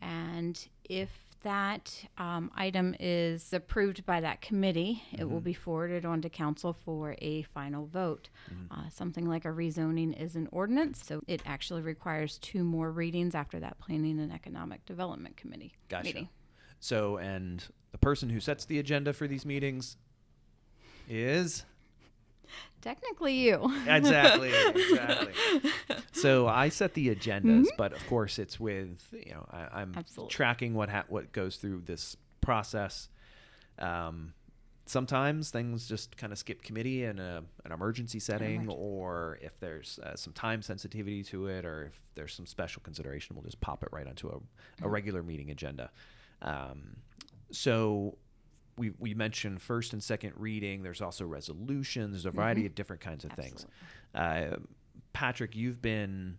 And 0.00 0.68
if 0.84 1.10
that 1.42 2.04
um, 2.18 2.50
item 2.54 2.94
is 2.98 3.52
approved 3.52 4.04
by 4.04 4.20
that 4.20 4.40
committee, 4.40 5.02
it 5.16 5.28
will 5.28 5.40
be 5.40 5.52
forwarded 5.52 6.04
on 6.04 6.20
to 6.22 6.28
council 6.28 6.72
for 6.72 7.16
a 7.20 7.42
final 7.42 7.86
vote. 7.86 8.28
Uh, 8.70 8.88
something 8.90 9.28
like 9.28 9.44
a 9.44 9.48
rezoning 9.48 10.20
is 10.20 10.36
an 10.36 10.48
ordinance, 10.52 11.04
so 11.04 11.20
it 11.26 11.40
actually 11.46 11.82
requires 11.82 12.38
two 12.38 12.64
more 12.64 12.90
readings 12.90 13.34
after 13.34 13.58
that 13.60 13.78
planning 13.78 14.20
and 14.20 14.32
economic 14.32 14.84
development 14.84 15.36
committee 15.36 15.72
Gotcha. 15.88 16.04
meeting. 16.04 16.28
So, 16.80 17.16
and 17.16 17.64
the 17.92 17.98
person 17.98 18.28
who 18.28 18.40
sets 18.40 18.64
the 18.64 18.78
agenda 18.78 19.12
for 19.12 19.26
these 19.26 19.44
meetings 19.46 19.96
is 21.08 21.64
Technically, 22.80 23.34
you. 23.34 23.64
exactly 23.86 24.52
exactly. 24.52 25.32
So 26.12 26.46
I 26.48 26.68
set 26.68 26.94
the 26.94 27.14
agendas, 27.14 27.42
Mm-hmm. 27.42 27.76
but 27.76 27.92
of 27.92 28.04
course 28.08 28.38
it's 28.38 28.58
with 28.58 28.98
you 29.12 29.32
know 29.32 29.46
I, 29.50 29.80
I'm 29.80 29.92
Absolutely. 29.96 30.30
tracking 30.32 30.74
what 30.74 30.88
ha- 30.88 31.04
what 31.08 31.32
goes 31.32 31.56
through 31.56 31.82
this 31.86 32.16
process. 32.40 33.08
Um, 33.78 34.32
sometimes 34.86 35.50
things 35.50 35.86
just 35.88 36.16
kind 36.16 36.32
of 36.32 36.38
skip 36.38 36.62
committee 36.62 37.04
in 37.04 37.18
a, 37.18 37.42
an 37.64 37.72
emergency 37.72 38.18
setting, 38.18 38.62
emergency. 38.62 38.76
or 38.80 39.38
if 39.42 39.58
there's 39.60 39.98
uh, 40.02 40.16
some 40.16 40.32
time 40.32 40.62
sensitivity 40.62 41.22
to 41.24 41.46
it, 41.46 41.64
or 41.64 41.84
if 41.84 42.00
there's 42.14 42.34
some 42.34 42.46
special 42.46 42.80
consideration, 42.82 43.36
we'll 43.36 43.44
just 43.44 43.60
pop 43.60 43.82
it 43.82 43.90
right 43.92 44.06
onto 44.06 44.28
a, 44.28 44.32
Mm-hmm. 44.36 44.84
a 44.84 44.88
regular 44.88 45.22
meeting 45.22 45.50
agenda. 45.50 45.90
Um, 46.42 46.96
so 47.50 48.16
we, 48.78 48.92
we 48.98 49.14
mentioned 49.14 49.60
first 49.60 49.92
and 49.92 50.02
second 50.02 50.34
reading. 50.36 50.82
There's 50.82 51.02
also 51.02 51.26
resolutions. 51.26 52.12
There's 52.12 52.26
a 52.26 52.30
variety 52.30 52.66
of 52.66 52.74
different 52.74 53.02
kinds 53.02 53.24
of 53.24 53.32
things. 53.32 53.66
Uh, 54.14 54.56
Patrick, 55.12 55.56
you've 55.56 55.82
been, 55.82 56.38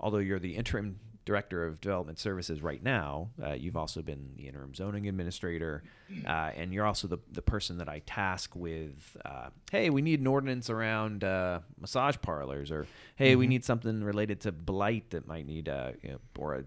although 0.00 0.18
you're 0.18 0.38
the 0.38 0.56
interim 0.56 0.98
director 1.24 1.66
of 1.66 1.80
development 1.80 2.18
services 2.18 2.62
right 2.62 2.82
now, 2.82 3.30
uh, 3.44 3.52
you've 3.52 3.76
also 3.76 4.00
been 4.00 4.30
the 4.36 4.46
interim 4.46 4.72
zoning 4.74 5.08
administrator, 5.08 5.82
uh, 6.24 6.50
and 6.54 6.72
you're 6.72 6.86
also 6.86 7.08
the, 7.08 7.18
the 7.32 7.42
person 7.42 7.78
that 7.78 7.88
I 7.88 7.98
task 8.06 8.54
with. 8.54 9.16
Uh, 9.24 9.48
hey, 9.72 9.90
we 9.90 10.02
need 10.02 10.20
an 10.20 10.26
ordinance 10.28 10.70
around 10.70 11.24
uh, 11.24 11.60
massage 11.80 12.16
parlors, 12.22 12.70
or 12.70 12.86
hey, 13.16 13.34
we 13.34 13.48
need 13.48 13.64
something 13.64 14.04
related 14.04 14.40
to 14.42 14.52
blight 14.52 15.10
that 15.10 15.26
might 15.26 15.46
need, 15.46 15.68
uh, 15.68 15.92
you 16.02 16.10
know, 16.10 16.18
or 16.38 16.54
a 16.54 16.64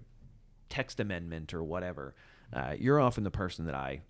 text 0.68 1.00
amendment 1.00 1.54
or 1.54 1.64
whatever. 1.64 2.16
Uh, 2.52 2.76
you're 2.78 3.00
often 3.00 3.24
the 3.24 3.32
person 3.32 3.66
that 3.66 3.76
I 3.76 4.02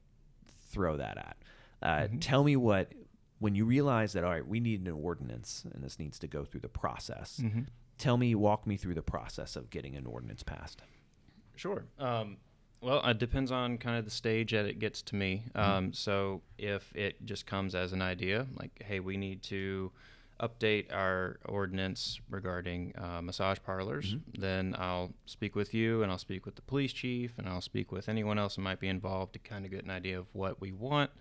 throw 0.69 0.97
that 0.97 1.17
at. 1.17 1.37
Uh, 1.81 1.87
Mm-hmm. 2.03 2.19
Tell 2.19 2.43
me 2.43 2.55
what 2.55 2.93
when 3.39 3.55
you 3.55 3.65
realize 3.65 4.13
that 4.13 4.23
all 4.23 4.31
right, 4.31 4.45
we 4.45 4.59
need 4.59 4.85
an 4.85 4.91
ordinance 4.93 5.63
and 5.73 5.83
this 5.83 5.97
needs 5.97 6.19
to 6.19 6.27
go 6.27 6.43
through 6.43 6.59
the 6.61 6.69
process. 6.69 7.39
Mm-hmm. 7.41 7.61
Tell 7.97 8.17
me, 8.17 8.35
walk 8.35 8.65
me 8.67 8.77
through 8.77 8.95
the 8.95 9.01
process 9.01 9.55
of 9.55 9.69
getting 9.69 9.95
an 9.95 10.05
ordinance 10.05 10.43
passed. 10.43 10.81
Sure. 11.55 11.85
Um, 11.97 12.37
well, 12.81 13.05
it 13.05 13.17
depends 13.17 13.51
on 13.51 13.77
kind 13.77 13.97
of 13.97 14.05
the 14.05 14.11
stage 14.11 14.51
that 14.53 14.65
it 14.65 14.79
gets 14.79 15.01
to 15.03 15.15
me. 15.15 15.43
Um, 15.53 15.91
so 15.91 16.41
if 16.57 16.95
it 16.95 17.25
just 17.25 17.45
comes 17.45 17.75
as 17.75 17.91
an 17.91 18.01
idea, 18.01 18.47
like, 18.57 18.81
hey, 18.85 19.01
we 19.01 19.17
need 19.17 19.43
to 19.43 19.91
update 20.39 20.93
our 20.93 21.37
ordinance 21.45 22.19
regarding 22.29 22.93
uh, 22.97 23.21
massage 23.21 23.57
parlors, 23.65 24.15
then 24.37 24.75
I'll 24.77 25.11
speak 25.25 25.55
with 25.55 25.73
you 25.73 26.01
and 26.03 26.11
I'll 26.11 26.17
speak 26.17 26.45
with 26.45 26.55
the 26.55 26.61
police 26.61 26.93
chief 26.93 27.33
and 27.37 27.47
I'll 27.47 27.61
speak 27.61 27.91
with 27.91 28.07
anyone 28.09 28.39
else 28.39 28.55
who 28.55 28.61
might 28.61 28.79
be 28.79 28.87
involved 28.87 29.33
to 29.33 29.39
kind 29.39 29.65
of 29.65 29.71
get 29.71 29.83
an 29.83 29.89
idea 29.91 30.17
of 30.19 30.27
what 30.33 30.61
we 30.61 30.71
want. 30.71 31.11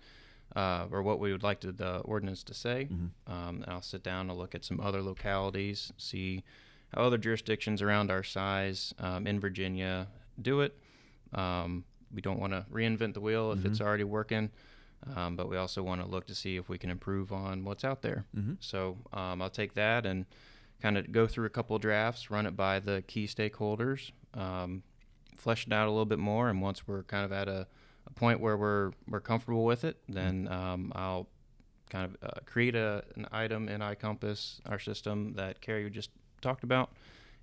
Uh, 0.55 0.87
or 0.91 1.03
what 1.03 1.19
we 1.19 1.31
would 1.31 1.43
like 1.43 1.59
to, 1.59 1.71
the 1.71 1.97
ordinance 1.99 2.41
to 2.41 2.55
say. 2.55 2.87
Um, 3.27 3.61
and 3.61 3.65
I'll 3.67 3.83
sit 3.83 4.01
down 4.01 4.31
and 4.31 4.39
look 4.39 4.55
at 4.55 4.65
some 4.65 4.79
other 4.79 4.99
localities, 4.99 5.93
see 5.97 6.43
how 6.91 7.03
other 7.03 7.19
jurisdictions 7.19 7.83
around 7.83 8.09
our 8.09 8.23
size 8.23 8.95
um, 8.97 9.27
in 9.27 9.39
Virginia 9.39 10.07
do 10.41 10.61
it. 10.61 10.75
Um, 11.35 11.83
we 12.11 12.21
don't 12.23 12.39
want 12.39 12.53
to 12.53 12.65
reinvent 12.73 13.13
the 13.13 13.19
wheel 13.19 13.51
if 13.51 13.63
it's 13.63 13.79
already 13.79 14.03
working, 14.05 14.49
um, 15.15 15.35
but 15.35 15.49
we 15.49 15.57
also 15.57 15.81
want 15.83 16.01
to 16.01 16.07
look 16.07 16.27
to 16.27 16.35
see 16.35 16.57
if 16.57 16.69
we 16.69 16.77
can 16.77 16.89
improve 16.89 17.31
on 17.31 17.63
what's 17.63 17.83
out 17.83 18.01
there. 18.01 18.25
Mm-hmm. 18.35 18.53
So 18.59 18.97
um, 19.13 19.41
I'll 19.41 19.49
take 19.49 19.73
that 19.75 20.05
and 20.05 20.25
kind 20.81 20.97
of 20.97 21.11
go 21.11 21.27
through 21.27 21.45
a 21.45 21.49
couple 21.49 21.77
drafts, 21.79 22.31
run 22.31 22.45
it 22.45 22.55
by 22.55 22.79
the 22.79 23.03
key 23.07 23.25
stakeholders, 23.25 24.11
um, 24.33 24.83
flesh 25.37 25.67
it 25.67 25.73
out 25.73 25.87
a 25.87 25.91
little 25.91 26.05
bit 26.05 26.19
more, 26.19 26.49
and 26.49 26.61
once 26.61 26.87
we're 26.87 27.03
kind 27.03 27.25
of 27.25 27.31
at 27.31 27.47
a, 27.47 27.67
a 28.07 28.13
point 28.13 28.39
where 28.39 28.57
we're 28.57 28.91
we're 29.07 29.19
comfortable 29.19 29.65
with 29.65 29.83
it, 29.83 29.97
then 30.07 30.47
um, 30.49 30.91
I'll 30.95 31.27
kind 31.89 32.05
of 32.05 32.29
uh, 32.29 32.39
create 32.45 32.75
a, 32.75 33.03
an 33.15 33.27
item 33.31 33.67
in 33.67 33.81
iCompass, 33.81 34.59
our 34.65 34.79
system 34.79 35.33
that 35.33 35.61
Kerri 35.61 35.91
just 35.91 36.11
talked 36.41 36.63
about, 36.63 36.91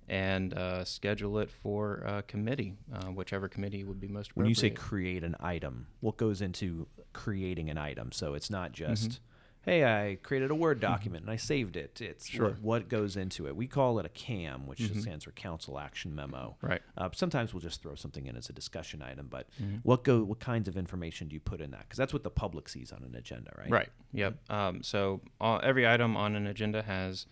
and 0.07 0.53
uh, 0.53 0.83
schedule 0.85 1.39
it 1.39 1.49
for 1.49 1.97
a 2.05 2.23
committee, 2.23 2.73
uh, 2.93 3.05
whichever 3.07 3.47
committee 3.47 3.83
would 3.83 3.99
be 3.99 4.07
most. 4.07 4.35
When 4.37 4.45
you 4.47 4.55
say 4.55 4.69
create 4.69 5.23
an 5.23 5.35
item, 5.39 5.87
what 5.99 6.17
goes 6.17 6.41
into 6.41 6.87
creating 7.13 7.69
an 7.69 7.77
item? 7.77 8.11
So 8.11 8.33
it's 8.33 8.49
not 8.49 8.71
just, 8.71 9.09
Mm-hmm. 9.09 9.69
hey, 9.71 9.83
I 9.83 10.15
created 10.23 10.49
a 10.49 10.55
Word 10.55 10.79
document 10.79 11.23
and 11.23 11.31
I 11.31 11.35
saved 11.35 11.75
it. 11.75 11.99
It's 11.99 12.25
Sure. 12.25 12.51
what, 12.51 12.61
what 12.61 12.89
goes 12.89 13.17
into 13.17 13.47
it. 13.47 13.55
We 13.57 13.67
call 13.67 13.99
it 13.99 14.05
a 14.05 14.09
CAM, 14.09 14.65
which 14.65 14.81
stands 15.01 15.25
for 15.25 15.31
Council 15.31 15.77
Action 15.77 16.15
Memo. 16.15 16.55
Right. 16.61 16.81
Uh, 16.97 17.09
sometimes 17.13 17.53
we'll 17.53 17.59
just 17.61 17.81
throw 17.81 17.95
something 17.95 18.27
in 18.27 18.37
as 18.37 18.49
a 18.49 18.53
discussion 18.53 19.01
item, 19.01 19.27
but 19.29 19.47
Mm-hmm. 19.61 19.77
what 19.83 20.03
go 20.05 20.23
what 20.23 20.39
kinds 20.39 20.67
of 20.69 20.77
information 20.77 21.27
do 21.27 21.33
you 21.33 21.41
put 21.41 21.59
in 21.59 21.71
that? 21.71 21.81
Because 21.81 21.97
that's 21.97 22.13
what 22.13 22.23
the 22.23 22.29
public 22.29 22.69
sees 22.69 22.93
on 22.93 23.03
an 23.03 23.13
agenda, 23.15 23.51
right? 23.57 23.69
Right. 23.69 23.89
Yep. 24.13 24.49
Um, 24.49 24.83
so 24.83 25.19
all, 25.41 25.59
every 25.61 25.85
item 25.85 26.15
on 26.15 26.35
an 26.37 26.47
agenda 26.47 26.81
has, 26.83 27.25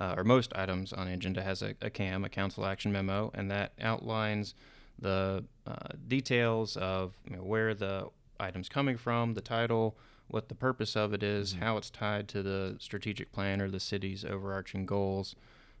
uh, 0.00 0.14
or 0.16 0.24
most 0.24 0.52
items 0.54 0.92
on 0.92 1.08
agenda 1.08 1.42
has 1.42 1.62
a, 1.62 1.74
a 1.82 1.90
CAM, 1.90 2.24
a 2.24 2.28
council 2.28 2.64
action 2.64 2.92
memo, 2.92 3.30
and 3.34 3.50
that 3.50 3.72
outlines 3.80 4.54
the 4.98 5.44
uh, 5.66 5.74
details 6.06 6.76
of 6.76 7.14
you 7.28 7.36
know, 7.36 7.42
where 7.42 7.74
the 7.74 8.08
item's 8.40 8.68
coming 8.68 8.96
from, 8.96 9.34
the 9.34 9.40
title, 9.40 9.96
what 10.28 10.48
the 10.48 10.54
purpose 10.54 10.96
of 10.96 11.12
it 11.12 11.22
is, 11.22 11.54
how 11.54 11.76
it's 11.76 11.90
tied 11.90 12.28
to 12.28 12.42
the 12.42 12.76
strategic 12.78 13.32
plan 13.32 13.60
or 13.60 13.70
the 13.70 13.80
city's 13.80 14.24
overarching 14.24 14.86
goals, 14.86 15.34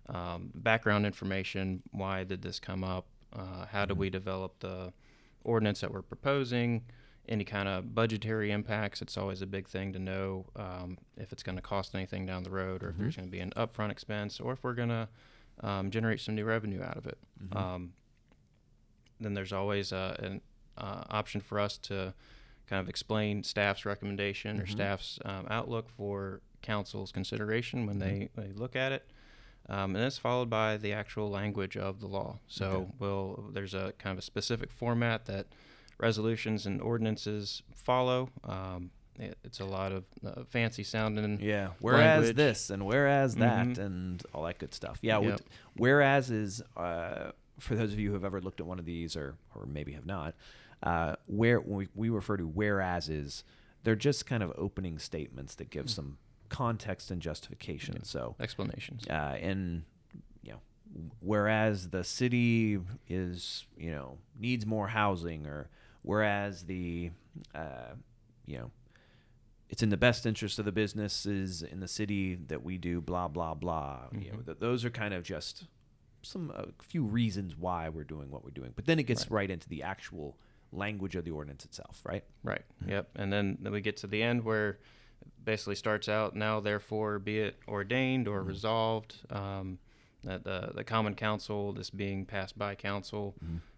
um, 0.08 0.50
background 0.54 1.04
information, 1.04 1.82
why 1.90 2.24
did 2.24 2.42
this 2.42 2.58
come 2.58 2.82
up, 2.82 3.06
uh, 3.32 3.66
how 3.70 3.84
do 3.84 3.94
we 3.94 4.08
develop 4.08 4.58
the 4.60 4.92
ordinance 5.44 5.80
that 5.80 5.92
we're 5.92 6.02
proposing, 6.02 6.82
any 7.28 7.44
kind 7.44 7.68
of 7.68 7.94
budgetary 7.94 8.50
impacts. 8.50 9.02
It's 9.02 9.16
always 9.16 9.42
a 9.42 9.46
big 9.46 9.68
thing 9.68 9.92
to 9.92 9.98
know 9.98 10.46
um, 10.56 10.98
if 11.16 11.32
it's 11.32 11.42
going 11.42 11.56
to 11.56 11.62
cost 11.62 11.94
anything 11.94 12.26
down 12.26 12.42
the 12.42 12.50
road, 12.50 12.82
or 12.82 12.90
if 12.90 12.96
there's 12.98 13.16
going 13.16 13.28
to 13.28 13.32
be 13.32 13.40
an 13.40 13.52
upfront 13.56 13.90
expense, 13.90 14.40
or 14.40 14.52
if 14.52 14.62
we're 14.64 14.74
going 14.74 14.88
to 14.88 15.08
um, 15.60 15.90
generate 15.90 16.20
some 16.20 16.34
new 16.34 16.44
revenue 16.44 16.82
out 16.82 16.96
of 16.96 17.06
it. 17.06 17.18
Um, 17.52 17.92
then 19.20 19.34
there's 19.34 19.52
always 19.52 19.92
uh, 19.92 20.16
an 20.20 20.40
uh, 20.76 21.04
option 21.10 21.40
for 21.40 21.58
us 21.58 21.76
to 21.78 22.14
kind 22.68 22.80
of 22.80 22.88
explain 22.88 23.42
staff's 23.42 23.84
recommendation 23.84 24.60
or 24.60 24.66
staff's 24.66 25.18
um, 25.24 25.46
outlook 25.50 25.88
for 25.90 26.40
council's 26.62 27.10
consideration 27.12 27.86
when 27.86 27.98
they, 27.98 28.28
they 28.36 28.52
look 28.54 28.76
at 28.76 28.92
it. 28.92 29.10
Um, 29.68 29.94
and 29.96 30.04
that's 30.04 30.18
followed 30.18 30.48
by 30.48 30.76
the 30.76 30.92
actual 30.92 31.28
language 31.30 31.76
of 31.76 32.00
the 32.00 32.06
law. 32.06 32.38
So 32.46 32.66
Okay. 32.70 32.90
we'll 33.00 33.50
there's 33.52 33.74
a 33.74 33.92
kind 33.98 34.12
of 34.12 34.18
a 34.18 34.22
specific 34.22 34.70
format 34.70 35.26
that 35.26 35.46
resolutions 35.98 36.66
and 36.66 36.80
ordinances 36.80 37.62
follow. 37.74 38.30
Um, 38.44 38.90
it, 39.18 39.36
it's 39.42 39.58
a 39.60 39.64
lot 39.64 39.90
of 39.92 40.04
uh, 40.24 40.44
fancy 40.48 40.84
sounding. 40.84 41.40
Yeah. 41.40 41.70
Whereas 41.80 42.18
language. 42.26 42.36
this 42.36 42.70
and 42.70 42.86
whereas 42.86 43.34
that 43.36 43.66
Mhm. 43.66 43.78
and 43.78 44.22
all 44.32 44.44
that 44.44 44.58
good 44.58 44.72
stuff. 44.74 44.98
Yeah. 45.02 45.18
Yep. 45.20 45.40
whereas 45.76 46.30
is 46.30 46.62
uh, 46.76 47.32
for 47.58 47.74
those 47.74 47.92
of 47.92 47.98
you 47.98 48.08
who 48.08 48.14
have 48.14 48.24
ever 48.24 48.40
looked 48.40 48.60
at 48.60 48.66
one 48.66 48.78
of 48.78 48.84
these 48.84 49.16
or 49.16 49.34
or 49.56 49.66
maybe 49.66 49.92
have 49.92 50.06
not, 50.06 50.34
uh, 50.84 51.16
where 51.26 51.60
we, 51.60 51.88
we 51.96 52.08
refer 52.10 52.36
to 52.36 52.44
whereas 52.46 53.08
is 53.08 53.42
they're 53.82 53.96
just 53.96 54.26
kind 54.26 54.42
of 54.42 54.52
opening 54.56 54.98
statements 55.00 55.56
that 55.56 55.70
give 55.70 55.90
some 55.90 56.18
context 56.48 57.10
and 57.10 57.20
justification. 57.20 57.94
Yeah. 57.96 58.04
So 58.04 58.36
Explanations. 58.38 59.04
uh, 59.08 59.36
and 59.40 59.82
you 60.42 60.52
know 60.52 60.60
whereas 61.20 61.90
the 61.90 62.04
city 62.04 62.78
is 63.08 63.66
you 63.76 63.90
know 63.90 64.18
needs 64.38 64.64
more 64.64 64.88
housing 64.88 65.44
or 65.46 65.68
whereas 66.02 66.64
the 66.64 67.10
uh, 67.54 67.94
you 68.46 68.58
know 68.58 68.70
it's 69.68 69.82
in 69.82 69.90
the 69.90 69.96
best 69.98 70.24
interest 70.24 70.58
of 70.58 70.64
the 70.64 70.72
businesses 70.72 71.62
in 71.62 71.80
the 71.80 71.88
city 71.88 72.34
that 72.46 72.62
we 72.62 72.78
do 72.78 73.00
blah 73.00 73.28
blah 73.28 73.54
blah. 73.54 74.00
You 74.12 74.32
know 74.32 74.38
Mhm. 74.38 74.46
th- 74.46 74.58
those 74.58 74.84
are 74.84 74.90
kind 74.90 75.12
of 75.14 75.22
just 75.24 75.66
some 76.22 76.50
a 76.54 76.66
few 76.82 77.04
reasons 77.04 77.56
why 77.56 77.88
we're 77.88 78.04
doing 78.04 78.30
what 78.30 78.42
we're 78.44 78.50
doing. 78.50 78.72
But 78.74 78.86
then 78.86 78.98
it 78.98 79.04
gets 79.04 79.30
right, 79.30 79.50
into 79.50 79.68
the 79.68 79.82
actual 79.82 80.36
language 80.72 81.16
of 81.16 81.24
the 81.24 81.30
ordinance 81.30 81.64
itself 81.64 82.00
right? 82.04 82.24
Right. 82.42 82.62
Yep. 82.86 83.10
And 83.16 83.32
then, 83.32 83.56
then 83.62 83.72
we 83.72 83.80
get 83.80 83.96
to 83.98 84.06
the 84.06 84.22
end 84.22 84.44
where 84.44 84.78
basically 85.44 85.76
starts 85.76 86.08
out 86.08 86.34
now, 86.36 86.60
therefore, 86.60 87.18
be 87.18 87.38
it 87.38 87.56
ordained 87.68 88.26
or 88.28 88.42
resolved 88.42 89.16
um, 89.30 89.78
that 90.24 90.44
the 90.44 90.72
the 90.74 90.84
common 90.84 91.14
council, 91.14 91.72
this 91.72 91.90
being 91.90 92.26
passed 92.26 92.58
by 92.58 92.74
council, 92.74 93.34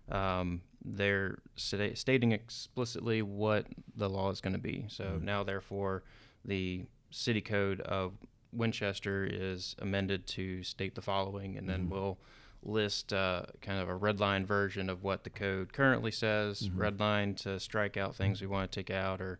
um, 0.09 0.63
they're 0.85 1.39
sta- 1.57 1.95
stating 1.95 2.33
explicitly 2.33 3.23
what 3.23 3.67
the 3.97 4.09
law 4.09 4.31
is 4.31 4.41
going 4.41 4.55
to 4.55 4.59
be. 4.59 4.87
So 4.89 5.19
now, 5.23 5.43
therefore, 5.45 6.03
the 6.45 6.85
city 7.11 7.41
code 7.41 7.81
of 7.83 8.13
Winchester 8.53 9.29
is 9.31 9.77
amended 9.79 10.27
to 10.29 10.63
state 10.63 10.95
the 10.95 11.03
following, 11.03 11.57
and 11.57 11.69
then 11.69 11.89
we'll 11.91 12.19
list 12.63 13.13
uh, 13.13 13.43
kind 13.63 13.81
of 13.81 13.89
a 13.89 13.95
red 13.95 14.21
line 14.21 14.45
version 14.45 14.91
of 14.91 15.03
what 15.03 15.25
the 15.25 15.31
code 15.31 15.73
currently 15.73 16.11
says, 16.11 16.69
red 16.75 17.01
line 17.01 17.35
to 17.35 17.59
strike 17.61 17.97
out 17.97 18.15
things 18.15 18.41
we 18.41 18.47
want 18.47 18.71
to 18.71 18.81
take 18.81 18.91
out 18.91 19.21
or 19.21 19.39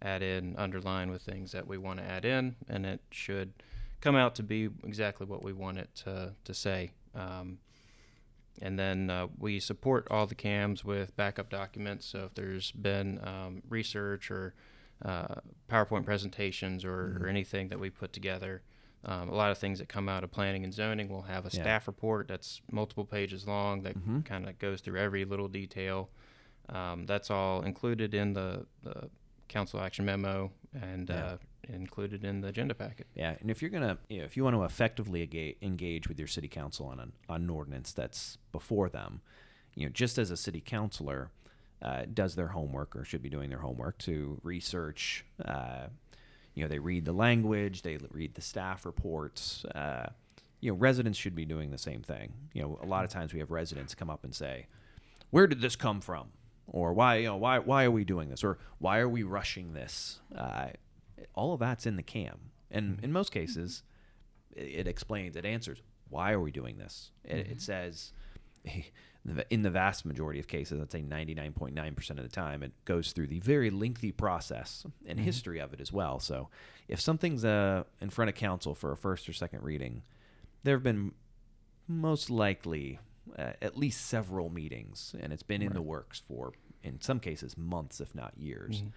add 0.00 0.22
in, 0.22 0.54
underline 0.56 1.10
with 1.10 1.22
things 1.22 1.52
that 1.52 1.66
we 1.66 1.76
want 1.78 1.98
to 1.98 2.04
add 2.04 2.24
in, 2.24 2.56
and 2.68 2.86
it 2.86 3.00
should 3.10 3.52
come 4.00 4.16
out 4.16 4.34
to 4.34 4.42
be 4.42 4.68
exactly 4.84 5.26
what 5.26 5.42
we 5.42 5.52
want 5.52 5.78
it 5.78 5.88
to, 5.94 6.32
to 6.44 6.54
say. 6.54 6.90
Um, 7.14 7.58
and 8.60 8.78
then 8.78 9.10
uh, 9.10 9.26
we 9.38 9.58
support 9.60 10.06
all 10.10 10.26
the 10.26 10.34
CAMs 10.34 10.84
with 10.84 11.16
backup 11.16 11.48
documents. 11.50 12.06
So 12.06 12.24
if 12.24 12.34
there's 12.34 12.70
been 12.72 13.18
um, 13.26 13.62
research 13.68 14.30
or 14.30 14.54
uh, 15.04 15.36
PowerPoint 15.70 16.04
presentations 16.04 16.84
or, 16.84 17.18
or 17.20 17.26
anything 17.28 17.68
that 17.68 17.80
we 17.80 17.90
put 17.90 18.12
together, 18.12 18.62
um, 19.04 19.28
a 19.30 19.34
lot 19.34 19.50
of 19.50 19.58
things 19.58 19.78
that 19.80 19.88
come 19.88 20.08
out 20.08 20.22
of 20.22 20.30
planning 20.30 20.62
and 20.62 20.72
zoning 20.72 21.08
we'll 21.08 21.22
have 21.22 21.44
a 21.44 21.50
Yeah. 21.52 21.62
staff 21.62 21.86
report 21.88 22.28
that's 22.28 22.60
multiple 22.70 23.04
pages 23.04 23.46
long 23.48 23.82
that 23.82 23.96
Mhm. 23.98 24.24
kind 24.24 24.48
of 24.48 24.58
goes 24.60 24.80
through 24.80 25.00
every 25.00 25.24
little 25.24 25.48
detail. 25.48 26.08
Um, 26.68 27.06
that's 27.06 27.28
all 27.30 27.62
included 27.62 28.14
in 28.14 28.34
the, 28.34 28.66
the 28.84 29.10
council 29.48 29.80
action 29.80 30.04
memo 30.04 30.52
and 30.72 31.10
Yeah. 31.10 31.16
uh, 31.24 31.36
included 31.68 32.24
in 32.24 32.40
the 32.40 32.48
agenda 32.48 32.74
packet. 32.74 33.06
Yeah, 33.14 33.36
and 33.40 33.50
if 33.50 33.62
you're 33.62 33.70
gonna, 33.70 33.98
you 34.08 34.18
know, 34.18 34.24
if 34.24 34.36
you 34.36 34.44
want 34.44 34.56
to 34.56 34.64
effectively 34.64 35.56
engage 35.62 36.08
with 36.08 36.18
your 36.18 36.28
city 36.28 36.48
council 36.48 36.86
on 36.86 37.00
an, 37.00 37.12
on 37.28 37.42
an 37.42 37.50
ordinance 37.50 37.92
that's 37.92 38.38
before 38.50 38.88
them, 38.88 39.20
you 39.74 39.86
know, 39.86 39.92
just 39.92 40.18
as 40.18 40.30
a 40.30 40.36
city 40.36 40.60
councilor 40.60 41.30
uh, 41.80 42.02
does 42.12 42.34
their 42.34 42.48
homework 42.48 42.94
or 42.94 43.04
should 43.04 43.22
be 43.22 43.30
doing 43.30 43.48
their 43.48 43.58
homework 43.58 43.98
to 43.98 44.40
research, 44.42 45.24
uh, 45.44 45.86
you 46.54 46.62
know, 46.62 46.68
they 46.68 46.78
read 46.78 47.04
the 47.04 47.12
language, 47.12 47.82
they 47.82 47.98
read 48.10 48.34
the 48.34 48.42
staff 48.42 48.84
reports. 48.84 49.64
Uh, 49.74 50.06
you 50.60 50.70
know, 50.70 50.76
residents 50.76 51.18
should 51.18 51.34
be 51.34 51.44
doing 51.44 51.70
the 51.70 51.78
same 51.78 52.02
thing. 52.02 52.32
You 52.52 52.62
know, 52.62 52.78
a 52.82 52.86
lot 52.86 53.04
of 53.04 53.10
times 53.10 53.32
we 53.32 53.40
have 53.40 53.50
residents 53.50 53.94
come 53.94 54.10
up 54.10 54.22
and 54.22 54.34
say, 54.34 54.66
"Where 55.30 55.46
did 55.46 55.60
this 55.60 55.74
come 55.74 56.00
from?" 56.00 56.28
Or 56.68 56.92
why, 56.92 57.16
you 57.16 57.26
know, 57.26 57.36
why, 57.36 57.58
why 57.58 57.84
are 57.84 57.90
we 57.90 58.04
doing 58.04 58.28
this? 58.28 58.44
Or 58.44 58.58
why 58.78 58.98
are 58.98 59.08
we 59.08 59.24
rushing 59.24 59.72
this? 59.72 60.20
All 61.34 61.52
of 61.54 61.60
that's 61.60 61.86
in 61.86 61.96
the 61.96 62.02
cam 62.02 62.50
and 62.70 62.98
in 63.02 63.12
most 63.12 63.30
cases 63.32 63.82
it, 64.56 64.86
explains 64.86 65.36
it 65.36 65.44
answers 65.44 65.82
why 66.08 66.32
are 66.32 66.40
we 66.40 66.50
doing 66.50 66.76
this 66.78 67.10
it, 67.24 67.46
it 67.52 67.60
says 67.60 68.12
in 69.50 69.62
the 69.62 69.70
vast 69.70 70.04
majority 70.04 70.38
of 70.40 70.46
cases, 70.48 70.80
I'd 70.80 70.90
say 70.92 71.02
99.9% 71.02 72.10
of 72.10 72.16
the 72.16 72.28
time, 72.28 72.62
it 72.62 72.72
goes 72.84 73.12
through 73.12 73.28
the 73.28 73.40
very 73.40 73.70
lengthy 73.70 74.10
process 74.12 74.84
and 75.06 75.18
Mhm. 75.18 75.22
history 75.22 75.58
of 75.60 75.72
it 75.72 75.80
as 75.80 75.92
well. 75.92 76.18
So 76.20 76.48
if 76.88 77.00
something's 77.00 77.44
uh, 77.44 77.84
in 78.00 78.10
front 78.10 78.28
of 78.28 78.34
council 78.34 78.74
for 78.74 78.90
a 78.92 78.96
first 78.96 79.28
or 79.28 79.32
second 79.32 79.62
reading, 79.62 80.02
there 80.64 80.76
have 80.76 80.82
been 80.82 81.12
most 81.88 82.30
likely 82.30 82.98
uh, 83.38 83.52
at 83.62 83.76
least 83.76 84.06
several 84.06 84.50
meetings, 84.50 85.14
and 85.20 85.32
it's 85.32 85.44
been 85.44 85.62
in 85.62 85.72
the 85.72 85.82
works 85.82 86.18
for, 86.20 86.52
in 86.82 87.00
some 87.00 87.20
cases, 87.20 87.56
months, 87.56 88.00
if 88.00 88.14
not 88.16 88.36
years. 88.36 88.82
Mhm. 88.82 88.92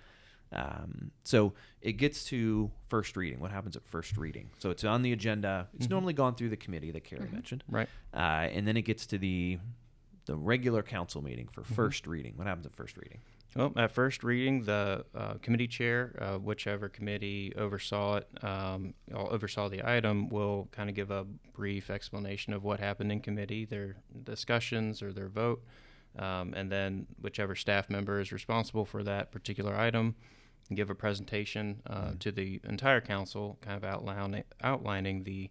Um, 0.55 1.11
so 1.23 1.53
it 1.81 1.93
gets 1.93 2.25
to 2.25 2.71
first 2.87 3.17
reading. 3.17 3.39
What 3.39 3.51
happens 3.51 3.75
at 3.75 3.85
first 3.85 4.17
reading? 4.17 4.49
So 4.59 4.69
it's 4.69 4.83
on 4.83 5.01
the 5.01 5.11
agenda. 5.11 5.67
It's 5.75 5.87
Mhm. 5.87 5.91
normally 5.91 6.13
gone 6.13 6.35
through 6.35 6.49
the 6.49 6.57
committee 6.57 6.91
that 6.91 7.03
Kerri 7.03 7.27
Mhm. 7.27 7.33
mentioned, 7.33 7.63
Right. 7.69 7.89
uh, 8.13 8.17
and 8.51 8.67
then 8.67 8.77
it 8.77 8.83
gets 8.83 9.05
to 9.07 9.17
the 9.17 9.59
the 10.25 10.35
regular 10.35 10.81
council 10.81 11.21
meeting 11.21 11.47
for 11.47 11.61
Mhm. 11.61 11.65
first 11.75 12.07
reading. 12.07 12.33
What 12.35 12.47
happens 12.47 12.65
at 12.65 12.73
first 12.73 12.97
reading? 12.97 13.19
Well, 13.55 13.71
at 13.75 13.91
first 13.91 14.23
reading, 14.23 14.63
the 14.63 15.05
uh, 15.13 15.35
committee 15.35 15.67
chair, 15.67 16.15
uh, 16.19 16.39
whichever 16.39 16.89
committee 16.89 17.53
oversaw 17.55 18.15
it, 18.15 18.43
um, 18.43 18.95
oversaw 19.13 19.69
the 19.69 19.87
item, 19.87 20.29
will 20.29 20.67
kind 20.71 20.89
of 20.89 20.95
give 20.95 21.11
a 21.11 21.25
brief 21.53 21.91
explanation 21.91 22.53
of 22.53 22.63
what 22.63 22.79
happened 22.79 23.11
in 23.11 23.19
committee, 23.21 23.65
their 23.65 23.97
discussions 24.23 25.03
or 25.03 25.13
their 25.13 25.29
vote, 25.29 25.63
um, 26.17 26.55
and 26.55 26.71
then 26.71 27.05
whichever 27.21 27.53
staff 27.53 27.87
member 27.87 28.19
is 28.19 28.31
responsible 28.31 28.83
for 28.83 29.03
that 29.03 29.31
particular 29.31 29.75
item 29.75 30.15
give 30.73 30.89
a 30.89 30.95
presentation 30.95 31.81
uh, 31.85 32.09
Mhm. 32.11 32.19
to 32.19 32.31
the 32.31 32.59
entire 32.63 33.01
council, 33.01 33.57
kind 33.61 33.77
of 33.77 33.83
outlining 33.83 34.43
outlining 34.61 35.23
the 35.23 35.49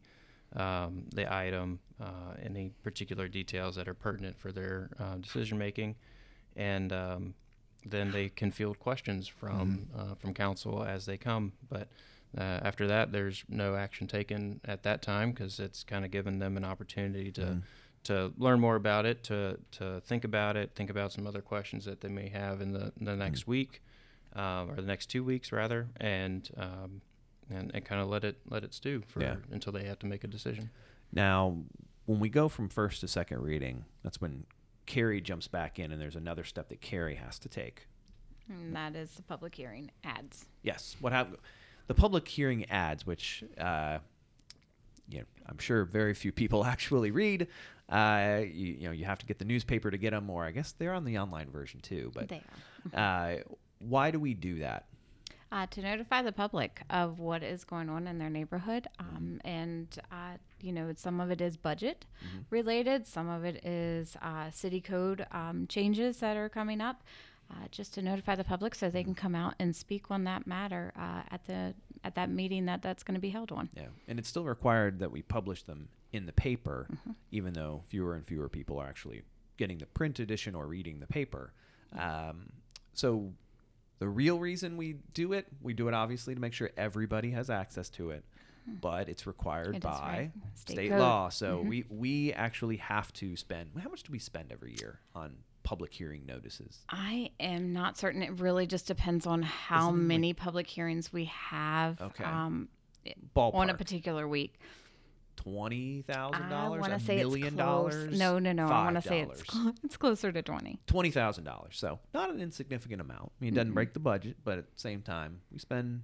um, 0.57 1.07
the 1.13 1.33
item, 1.33 1.81
uh, 2.01 2.35
any 2.41 2.71
particular 2.83 3.27
details 3.27 3.75
that 3.75 3.89
are 3.89 3.95
pertinent 3.95 4.39
for 4.39 4.53
their 4.53 4.89
uh, 5.01 5.17
decision 5.17 5.59
making, 5.59 5.97
and 6.55 6.93
um, 6.93 7.35
then 7.85 8.13
they 8.13 8.29
can 8.29 8.51
field 8.53 8.79
questions 8.79 9.27
from 9.27 9.89
uh, 9.97 10.15
from 10.15 10.33
council 10.33 10.85
as 10.85 11.07
they 11.07 11.17
come. 11.17 11.53
But 11.69 11.89
uh, 12.39 12.41
after 12.63 12.87
that, 12.87 13.11
there's 13.13 13.45
no 13.49 13.75
action 13.75 14.07
taken 14.07 14.61
at 14.65 14.83
that 14.85 15.03
time 15.03 15.33
because 15.33 15.59
it's 15.59 15.83
kind 15.85 16.05
of 16.05 16.11
given 16.13 16.39
them 16.39 16.57
an 16.57 16.65
opportunity 16.65 17.33
to 17.33 17.41
Mhm. 17.43 17.63
to 18.05 18.33
learn 18.39 18.61
more 18.61 18.77
about 18.77 19.07
it, 19.07 19.25
to 19.25 19.59
to 19.73 20.01
think 20.03 20.25
about 20.25 20.57
it, 20.57 20.75
think 20.77 20.89
about 20.91 21.13
some 21.13 21.27
other 21.27 21.43
questions 21.43 21.85
that 21.85 22.01
they 22.01 22.09
may 22.09 22.29
have 22.29 22.61
in 22.61 22.73
the 22.73 22.93
the 23.01 23.17
next 23.17 23.47
week, 23.49 23.83
um, 24.35 24.71
or 24.71 24.77
the 24.77 24.83
next 24.83 25.07
two 25.07 25.23
weeks 25.25 25.53
rather, 25.53 25.89
and 25.99 26.49
um, 26.57 27.01
and, 27.51 27.71
and 27.75 27.85
kind 27.85 28.01
of 28.01 28.09
let 28.09 28.25
it 28.25 28.37
let 28.49 28.65
it 28.65 28.73
stew 28.75 29.03
for 29.07 29.21
Yeah. 29.23 29.37
until 29.51 29.73
they 29.73 29.85
have 29.85 29.99
to 30.01 30.07
make 30.07 30.25
a 30.25 30.29
decision. 30.29 30.71
Now, 31.13 31.57
when 32.07 32.21
we 32.21 32.29
go 32.29 32.49
from 32.49 32.69
first 32.69 33.01
to 33.03 33.09
second 33.09 33.43
reading, 33.43 33.85
that's 34.03 34.21
when 34.21 34.45
Kerri 34.87 35.23
jumps 35.23 35.49
back 35.49 35.79
in, 35.79 35.93
and 35.93 36.01
there's 36.01 36.17
another 36.17 36.45
step 36.45 36.69
that 36.71 36.81
Kerri 36.81 37.17
has 37.17 37.39
to 37.41 37.49
take. 37.49 37.87
And 38.49 38.75
that 38.77 38.95
is 38.95 39.11
the 39.13 39.23
public 39.23 39.55
hearing 39.55 39.91
ads. 40.05 40.47
Yes. 40.63 40.97
What 41.01 41.13
happened? 41.13 41.39
The 41.87 41.95
public 41.95 42.27
hearing 42.29 42.69
ads, 42.71 43.07
which 43.07 43.43
uh, 43.59 43.99
you 45.09 45.19
know, 45.21 45.25
I'm 45.47 45.59
sure 45.59 45.85
very 45.85 46.15
few 46.15 46.33
people 46.33 46.65
actually 46.75 47.11
read. 47.11 47.47
Uh, 47.89 48.41
you, 48.43 48.75
you 48.81 48.87
know, 48.87 48.93
you 48.93 49.05
have 49.05 49.19
to 49.19 49.27
get 49.27 49.39
the 49.39 49.45
newspaper 49.45 49.91
to 49.91 49.99
get 49.99 50.11
them, 50.13 50.29
or 50.31 50.45
I 50.45 50.51
guess 50.51 50.73
they're 50.73 50.95
on 50.95 51.05
the 51.05 51.19
online 51.19 51.51
version 51.51 51.81
too. 51.81 52.11
But 52.15 52.29
they 52.29 52.43
are. 52.95 52.99
uh, 52.99 53.37
why 53.89 54.11
do 54.11 54.19
we 54.19 54.35
do 54.35 54.61
that? 54.61 54.87
uh, 55.55 55.67
to 55.71 55.81
notify 55.81 56.21
the 56.21 56.33
public 56.33 56.83
of 56.91 57.21
what 57.21 57.45
is 57.45 57.65
going 57.65 57.89
on 57.89 58.09
in 58.09 58.19
their 58.19 58.29
neighborhood. 58.29 58.89
Um, 58.99 59.41
and, 59.45 59.87
uh, 60.11 60.37
you 60.61 60.73
know, 60.73 60.93
some 60.97 61.21
of 61.21 61.31
it 61.31 61.41
is 61.41 61.57
budget 61.57 62.07
related, 62.51 63.07
some 63.07 63.29
of 63.29 63.45
it 63.45 63.65
is 63.65 64.17
uh, 64.21 64.51
city 64.51 64.81
code 64.81 65.25
um, 65.31 65.67
changes 65.69 66.19
that 66.19 66.37
are 66.37 66.49
coming 66.49 66.81
up. 66.81 67.03
Uh, 67.51 67.67
just 67.71 67.93
to 67.93 68.01
notify 68.01 68.35
the 68.35 68.43
public 68.43 68.75
so 68.75 68.89
they 68.89 69.05
can 69.05 69.15
come 69.15 69.35
out 69.35 69.55
and 69.59 69.77
speak 69.77 70.11
on 70.11 70.25
that 70.25 70.47
matter 70.47 70.95
uh, 70.99 71.21
at 71.31 71.45
the 71.47 71.75
at 72.03 72.15
that 72.15 72.31
meeting 72.31 72.65
that 72.65 72.81
that's 72.81 73.03
going 73.03 73.15
to 73.15 73.21
be 73.21 73.29
held 73.29 73.53
on. 73.53 73.69
Yeah, 73.77 73.89
and 74.09 74.19
it's 74.19 74.31
still 74.31 74.45
required 74.45 74.99
that 75.01 75.11
we 75.13 75.21
publish 75.21 75.63
them 75.63 75.91
in 76.11 76.25
the 76.25 76.33
paper, 76.33 76.89
even 77.31 77.53
though 77.53 77.83
fewer 77.87 78.15
and 78.15 78.25
fewer 78.27 78.49
people 78.49 78.79
are 78.79 78.87
actually 78.87 79.25
getting 79.59 79.77
the 79.77 79.85
print 79.85 80.21
edition 80.21 80.55
or 80.55 80.67
reading 80.67 81.01
the 81.01 81.07
paper. 81.07 81.53
Um, 81.99 82.49
so, 82.95 83.35
the 83.99 84.09
real 84.09 84.39
reason 84.39 84.77
we 84.77 84.97
do 85.13 85.33
it, 85.33 85.47
we 85.63 85.73
do 85.75 85.89
it 85.89 85.95
obviously 85.95 86.35
to 86.35 86.41
make 86.41 86.53
sure 86.53 86.71
everybody 86.77 87.31
has 87.31 87.49
access 87.51 87.89
to 87.91 88.11
it, 88.11 88.25
but 88.67 89.09
it's 89.09 89.27
required 89.27 89.77
It 89.77 89.83
by 89.83 89.91
right. 89.91 90.31
state, 90.55 90.73
State 90.75 90.91
law. 90.93 91.29
So 91.29 91.59
Mhm. 91.65 91.69
we 91.69 91.85
we 91.89 92.33
actually 92.33 92.79
have 92.79 93.13
to 93.15 93.37
spend. 93.37 93.71
How 93.81 93.89
much 93.89 94.03
do 94.03 94.13
we 94.13 94.19
spend 94.19 94.51
every 94.53 94.75
year 94.81 95.01
on 95.15 95.37
public 95.63 95.93
hearing 95.95 96.27
notices? 96.27 96.85
I 96.91 97.31
am 97.41 97.73
not 97.73 97.97
certain. 97.97 98.23
It 98.23 98.39
really 98.41 98.67
just 98.67 98.87
depends 98.87 99.27
on 99.27 99.43
how 99.43 99.89
it 99.89 99.93
like- 99.93 100.03
many 100.03 100.33
public 100.35 100.67
hearings 100.67 101.13
we 101.13 101.25
have 101.27 102.01
Okay. 102.01 102.25
um, 102.25 102.69
on 103.37 103.71
a 103.71 103.75
particular 103.75 104.27
week. 104.27 104.59
Twenty 105.37 106.03
thousand 106.03 106.43
I 106.45 106.49
dollars, 106.49 106.79
I 106.79 106.81
want 106.81 106.93
a 106.95 106.99
to 106.99 107.05
say 107.05 107.17
million 107.17 107.57
dollars. 107.57 108.19
No, 108.19 108.39
no, 108.39 108.53
no. 108.53 108.67
I 108.67 108.85
want 108.85 108.97
to 108.97 109.03
say 109.03 109.21
it's 109.21 109.43
$5. 109.43 109.75
it's 109.85 109.97
closer 109.97 110.31
to 110.33 110.43
twenty. 110.43 110.81
twenty 110.87 111.11
thousand 111.11 111.45
dollars. 111.45 111.77
So 111.79 111.99
not 112.13 112.31
an 112.31 112.41
insignificant 112.41 113.01
amount. 113.01 113.33
I 113.41 113.45
mean, 113.45 113.53
it 113.53 113.57
doesn't 113.57 113.73
Mhm. 113.73 113.75
break 113.75 113.93
the 113.95 114.01
budget, 114.01 114.37
but 114.45 114.59
at 114.59 114.73
the 114.73 114.81
same 114.81 115.03
time, 115.03 115.41
we 115.53 115.59
spend 115.59 116.03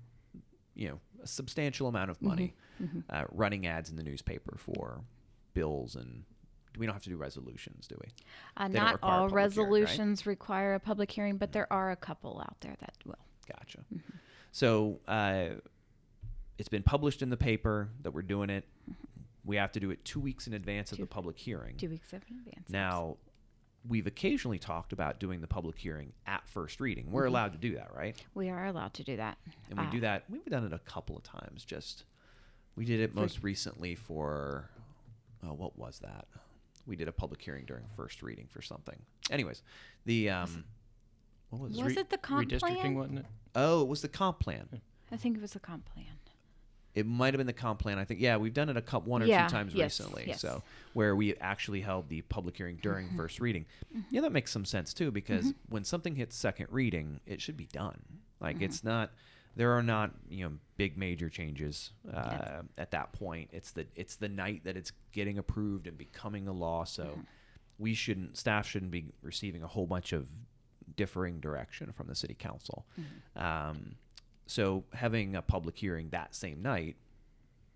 you 0.74 0.88
know 0.88 1.00
a 1.22 1.26
substantial 1.26 1.88
amount 1.88 2.10
of 2.10 2.20
money 2.22 2.54
Mhm. 2.82 3.04
uh, 3.10 3.24
running 3.32 3.66
ads 3.66 3.90
in 3.90 3.96
the 3.96 4.02
newspaper 4.02 4.56
for 4.58 5.02
bills 5.54 5.96
and. 5.96 6.24
We 6.78 6.86
don't 6.86 6.94
have 6.94 7.02
to 7.02 7.10
do 7.10 7.16
resolutions, 7.16 7.88
do 7.88 7.96
we? 8.00 8.08
Uh, 8.56 8.68
not 8.68 9.00
all 9.02 9.10
public 9.10 9.10
hearing, 9.10 9.22
right? 9.24 9.32
resolutions 9.42 10.24
require 10.24 10.74
a 10.74 10.78
public 10.80 11.10
hearing, 11.10 11.36
but 11.36 11.50
there 11.50 11.70
are 11.72 11.90
a 11.90 11.96
couple 11.96 12.40
out 12.40 12.60
there 12.60 12.76
that 12.78 12.94
will. 13.04 13.18
Gotcha. 13.48 13.80
So 14.52 15.00
uh, 15.08 15.56
it's 16.58 16.68
been 16.68 16.84
published 16.84 17.22
in 17.22 17.28
the 17.30 17.36
paper 17.36 17.88
that 18.02 18.12
we're 18.12 18.22
doing 18.22 18.50
it. 18.50 18.68
We 19.50 19.56
have 19.56 19.72
to 19.72 19.80
do 19.80 19.90
it 19.90 20.04
two 20.04 20.20
weeks 20.20 20.46
in 20.46 20.54
advance 20.54 20.92
of 20.92 20.98
the 20.98 21.06
public 21.06 21.36
hearing. 21.36 21.76
Two 21.76 21.88
weeks 21.88 22.12
in 22.12 22.18
advance. 22.18 22.70
Now, 22.70 23.16
we've 23.88 24.06
occasionally 24.06 24.60
talked 24.60 24.92
about 24.92 25.18
doing 25.18 25.40
the 25.40 25.48
public 25.48 25.76
hearing 25.76 26.12
at 26.24 26.48
first 26.48 26.78
reading. 26.78 27.10
We're 27.10 27.24
Mhm. 27.24 27.28
allowed 27.30 27.52
to 27.54 27.58
do 27.58 27.74
that, 27.74 27.92
right? 27.92 28.24
we 28.34 28.48
are 28.48 28.66
allowed 28.66 28.94
to 28.94 29.02
do 29.02 29.16
that. 29.16 29.38
And 29.68 29.80
we 29.80 29.86
Uh, 29.86 29.90
do 29.90 30.00
that. 30.02 30.30
We've 30.30 30.44
done 30.44 30.64
it 30.64 30.72
a 30.72 30.78
couple 30.78 31.16
of 31.16 31.24
times. 31.24 31.64
Just 31.64 32.04
we 32.76 32.84
did 32.84 33.00
it 33.00 33.10
For- 33.10 33.16
most 33.16 33.42
recently 33.42 33.96
for 33.96 34.70
oh, 35.42 35.52
what 35.54 35.76
was 35.76 35.98
that? 35.98 36.28
We 36.86 36.94
did 36.94 37.08
a 37.08 37.12
public 37.12 37.42
hearing 37.42 37.64
during 37.64 37.88
first 37.96 38.22
reading 38.22 38.46
for 38.46 38.62
something. 38.62 39.02
Anyways, 39.32 39.64
the 40.04 40.30
um, 40.30 40.64
what 41.48 41.60
was, 41.62 41.76
it? 41.76 41.82
Was 41.82 41.92
it? 41.94 41.98
it 41.98 42.10
the 42.10 42.18
comp 42.18 42.48
Redistricting, 42.48 42.60
plan? 42.80 42.94
wasn't 42.94 43.18
it? 43.18 43.26
Oh, 43.56 43.82
it 43.82 43.88
was 43.88 44.00
the 44.00 44.08
comp 44.08 44.38
plan. 44.38 44.80
I 45.10 45.16
think 45.16 45.36
it 45.36 45.40
was 45.40 45.54
the 45.54 45.58
comp 45.60 45.86
plan. 45.86 46.19
It 46.94 47.06
might 47.06 47.32
have 47.34 47.38
been 47.38 47.46
the 47.46 47.52
comp 47.52 47.78
plan. 47.80 47.98
I 47.98 48.04
think 48.04 48.20
yeah, 48.20 48.36
we've 48.36 48.52
done 48.54 48.68
it 48.68 48.76
a 48.76 48.82
couple 48.82 49.10
one 49.10 49.22
or 49.22 49.26
Yeah, 49.26 49.46
two 49.46 49.52
times 49.52 49.74
yes, 49.74 50.00
recently. 50.00 50.24
yes. 50.26 50.40
So 50.40 50.62
where 50.92 51.14
we 51.14 51.36
actually 51.36 51.80
held 51.82 52.08
the 52.08 52.22
public 52.22 52.56
hearing 52.56 52.76
during 52.82 53.08
Mhm. 53.08 53.16
first 53.16 53.38
reading. 53.40 53.66
Yeah, 54.10 54.22
that 54.22 54.32
makes 54.32 54.50
some 54.50 54.64
sense 54.64 54.92
too 54.92 55.10
because 55.12 55.54
when 55.68 55.84
something 55.84 56.16
hits 56.16 56.34
second 56.36 56.66
reading, 56.70 57.20
it 57.26 57.40
should 57.40 57.56
be 57.56 57.66
done. 57.66 58.00
Like 58.40 58.58
Mhm. 58.58 58.62
it's 58.62 58.82
not 58.84 59.12
there 59.56 59.72
are 59.72 59.82
not 59.82 60.14
you 60.28 60.48
know 60.48 60.56
big 60.76 60.96
major 60.96 61.28
changes 61.28 61.92
uh, 62.12 62.62
at 62.78 62.90
that 62.92 63.12
point. 63.12 63.50
It's 63.52 63.70
the 63.72 63.86
it's 63.94 64.16
the 64.16 64.28
night 64.28 64.64
that 64.64 64.76
it's 64.76 64.92
getting 65.12 65.38
approved 65.38 65.86
and 65.86 65.96
becoming 65.96 66.48
a 66.48 66.52
law. 66.52 66.84
So 66.84 67.04
Mhm. 67.04 67.26
we 67.78 67.94
shouldn't 67.94 68.36
staff 68.36 68.66
shouldn't 68.66 68.90
be 68.90 69.12
receiving 69.22 69.62
a 69.62 69.66
whole 69.68 69.86
bunch 69.86 70.12
of 70.12 70.28
differing 70.96 71.38
direction 71.40 71.92
from 71.92 72.08
the 72.08 72.14
city 72.16 72.34
council. 72.34 72.84
Mhm. 72.98 73.40
Um, 73.40 73.96
so 74.50 74.84
having 74.92 75.36
a 75.36 75.42
public 75.42 75.76
hearing 75.76 76.08
that 76.10 76.34
same 76.34 76.60
night, 76.62 76.96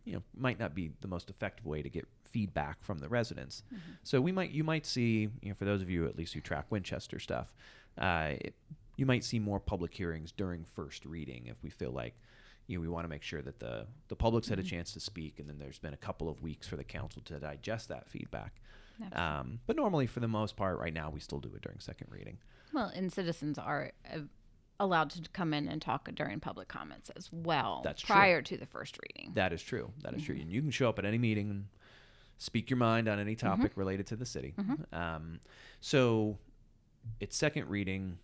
you 0.04 0.12
know, 0.14 0.22
might 0.36 0.58
not 0.58 0.74
be 0.74 0.90
the 1.00 1.08
most 1.08 1.30
effective 1.30 1.64
way 1.66 1.82
to 1.82 1.88
get 1.88 2.06
feedback 2.24 2.82
from 2.82 2.98
the 2.98 3.08
residents. 3.08 3.62
Mhm. 3.72 3.78
So 4.02 4.20
we 4.20 4.32
might, 4.32 4.50
you 4.50 4.64
might 4.64 4.84
see, 4.86 5.28
you 5.40 5.48
know, 5.50 5.54
for 5.54 5.64
those 5.64 5.80
of 5.82 5.88
you 5.88 6.06
at 6.06 6.16
least 6.18 6.34
who 6.34 6.40
track 6.40 6.66
Winchester 6.70 7.18
stuff, 7.20 7.54
uh, 7.96 8.32
it, 8.40 8.54
you 8.96 9.06
might 9.06 9.24
see 9.24 9.38
more 9.38 9.60
public 9.60 9.94
hearings 9.94 10.32
during 10.32 10.64
first 10.64 11.04
reading 11.06 11.46
if 11.46 11.62
we 11.62 11.70
feel 11.70 11.92
like, 11.92 12.14
you 12.66 12.76
know, 12.76 12.82
we 12.82 12.88
want 12.88 13.04
to 13.04 13.08
make 13.08 13.22
sure 13.22 13.40
that 13.42 13.60
the 13.60 13.86
the 14.08 14.16
public's 14.16 14.48
had 14.48 14.58
a 14.58 14.62
Mhm. 14.62 14.66
chance 14.66 14.92
to 14.94 15.00
speak, 15.00 15.38
and 15.38 15.48
then 15.48 15.58
there's 15.58 15.78
been 15.78 15.94
a 15.94 15.98
couple 15.98 16.28
of 16.28 16.42
weeks 16.42 16.66
for 16.66 16.76
the 16.76 16.84
council 16.84 17.20
to 17.22 17.38
digest 17.38 17.88
that 17.88 18.08
feedback. 18.08 18.60
Um, 19.12 19.60
but 19.66 19.76
normally, 19.76 20.06
for 20.06 20.20
the 20.20 20.28
most 20.28 20.56
part, 20.56 20.78
right 20.78 20.94
now, 20.94 21.10
we 21.10 21.20
still 21.20 21.40
do 21.40 21.52
it 21.54 21.62
during 21.62 21.78
second 21.80 22.08
reading. 22.10 22.38
well, 22.72 22.86
and 22.94 23.12
citizens 23.12 23.58
are 23.58 23.92
uh, 24.10 24.20
allowed 24.80 25.10
to 25.10 25.22
come 25.32 25.54
in 25.54 25.68
and 25.68 25.80
talk 25.80 26.08
during 26.14 26.40
public 26.40 26.68
comments 26.68 27.10
as 27.16 27.28
well. 27.32 27.80
That's 27.84 28.02
true. 28.02 28.14
prior 28.14 28.42
to 28.42 28.56
the 28.56 28.66
first 28.66 28.98
reading. 29.02 29.32
That 29.34 29.52
is 29.52 29.62
true. 29.62 29.92
That 30.02 30.14
is 30.14 30.22
Mm-hmm. 30.22 30.26
true. 30.32 30.40
And 30.42 30.50
you 30.52 30.60
can 30.62 30.70
show 30.70 30.88
up 30.88 30.98
at 30.98 31.04
any 31.04 31.18
meeting 31.18 31.50
and 31.50 31.66
speak 32.38 32.68
your 32.70 32.76
mind 32.76 33.08
on 33.08 33.18
any 33.20 33.36
topic 33.36 33.72
related 33.76 34.06
to 34.08 34.16
the 34.16 34.26
city. 34.26 34.54
Mhm. 34.58 34.92
Um, 34.92 35.40
so 35.80 36.38
it's 37.20 37.36
second 37.36 37.68
reading. 37.68 38.18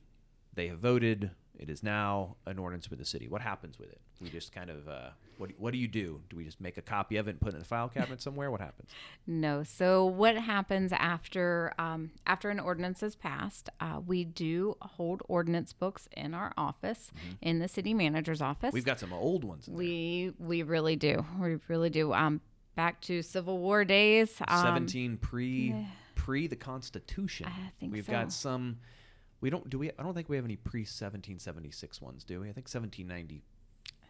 They 0.55 0.67
have 0.69 0.81
voted. 0.81 1.31
It 1.59 1.71
is 1.71 1.83
now 1.83 2.37
an 2.47 2.59
ordinance 2.59 2.91
with 2.91 2.99
the 2.99 3.05
city. 3.05 3.29
What 3.29 3.43
happens 3.43 3.79
with 3.79 3.91
it? 3.91 4.01
We 4.21 4.29
just 4.31 4.53
kind 4.53 4.71
of 4.71 4.89
uh, 4.89 5.11
what 5.41 5.51
what 5.59 5.73
do 5.73 5.79
you 5.79 5.89
do? 5.89 6.21
Do 6.29 6.37
we 6.37 6.45
just 6.45 6.61
make 6.61 6.77
a 6.77 6.83
copy 6.83 7.17
of 7.17 7.27
it 7.27 7.33
and 7.33 7.41
put 7.41 7.49
it 7.49 7.55
in 7.55 7.61
the 7.61 7.65
file 7.67 7.89
cabinet 7.89 8.21
somewhere? 8.27 8.51
What 8.51 8.61
happens? 8.61 8.91
No. 9.27 9.63
So 9.63 10.05
what 10.05 10.37
happens 10.37 10.93
after 10.93 11.73
um, 11.79 12.11
after 12.27 12.51
an 12.51 12.61
ordinance 12.61 13.03
is 13.03 13.17
passed? 13.17 13.71
Uh, 13.81 14.01
we 14.07 14.25
do 14.25 14.77
hold 14.83 15.23
ordinance 15.29 15.73
books 15.73 16.09
in 16.13 16.35
our 16.35 16.53
office, 16.57 17.11
in 17.41 17.59
the 17.59 17.69
city 17.69 17.95
manager's 17.95 18.43
office. 18.43 18.69
Mm-hmm. 18.69 18.75
We've 18.75 18.85
got 18.85 19.01
some 19.01 19.13
old 19.13 19.45
ones. 19.45 19.67
There. 19.67 19.75
we 19.75 20.33
we 20.39 20.63
really 20.63 20.97
do. 20.97 21.25
We 21.41 21.59
really 21.69 21.91
do. 21.91 22.13
Um, 22.13 22.41
back 22.77 23.01
to 23.03 23.23
Civil 23.23 23.59
War 23.59 23.85
days. 23.85 24.37
Um, 24.47 24.63
17 24.63 25.17
pre 25.17 25.87
pre 26.15 26.47
the 26.47 26.57
Constitution. 26.57 27.47
I 27.47 27.73
think 27.81 27.93
We've 27.93 28.05
so. 28.05 28.13
got 28.13 28.33
some. 28.33 28.79
We 29.41 29.49
don't 29.49 29.71
do 29.71 29.79
we. 29.79 29.91
I 29.99 30.03
don't 30.03 30.13
think 30.15 30.29
we 30.29 30.37
have 30.37 30.45
any 30.45 30.57
pre 30.57 30.81
1776 30.81 32.03
ones, 32.03 32.25
do 32.25 32.41
we? 32.41 32.51
I 32.51 32.53
think 32.53 32.69
1790. 32.69 33.43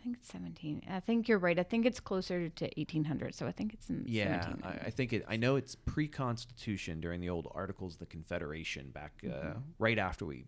I 0.00 0.02
think 0.02 0.16
it's 0.16 0.28
17. 0.32 0.82
I 0.90 1.00
think 1.00 1.28
you're 1.28 1.38
right. 1.38 1.58
I 1.58 1.62
think 1.62 1.84
it's 1.84 2.00
closer 2.00 2.48
to 2.48 2.64
1800. 2.76 3.34
So 3.34 3.46
I 3.46 3.52
think 3.52 3.74
it's 3.74 3.90
in 3.90 4.02
Yeah, 4.06 4.50
I, 4.62 4.68
I 4.86 4.90
think 4.90 5.12
it. 5.12 5.24
I 5.28 5.36
know 5.36 5.56
it's 5.56 5.74
pre-Constitution 5.74 7.00
during 7.00 7.20
the 7.20 7.28
old 7.28 7.48
Articles 7.54 7.94
of 7.94 8.00
the 8.00 8.06
Confederation 8.06 8.90
back 8.90 9.12
uh, 9.24 9.28
Mm-hmm. 9.28 9.58
right 9.78 9.98
after 9.98 10.24
we 10.24 10.44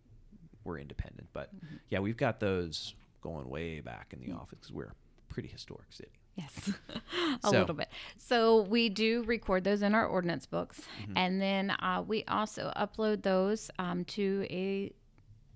were 0.65 0.79
independent. 0.79 1.29
But 1.33 1.51
yeah, 1.91 1.99
we've 1.99 2.17
got 2.17 2.41
those 2.41 2.95
going 3.21 3.49
way 3.49 3.81
back 3.81 4.13
in 4.15 4.21
the 4.21 4.33
office 4.35 4.59
because 4.61 4.73
we're 4.73 4.87
a 4.87 4.95
pretty 5.33 5.49
historic 5.49 5.93
city. 5.93 6.11
Yes, 6.37 6.73
a 7.45 7.49
So- 7.49 7.51
little 7.61 7.75
bit. 7.75 7.89
So 8.17 8.63
we 8.63 8.89
do 8.89 9.23
record 9.25 9.65
those 9.65 9.83
in 9.83 9.95
our 9.95 10.07
ordinance 10.07 10.47
books, 10.47 10.81
Mm-hmm. 11.03 11.13
and 11.17 11.41
then 11.43 11.71
uh, 11.73 12.03
we 12.07 12.25
also 12.25 12.73
upload 12.77 13.23
those 13.23 13.71
um, 13.79 14.05
to 14.07 14.47
a 14.49 14.93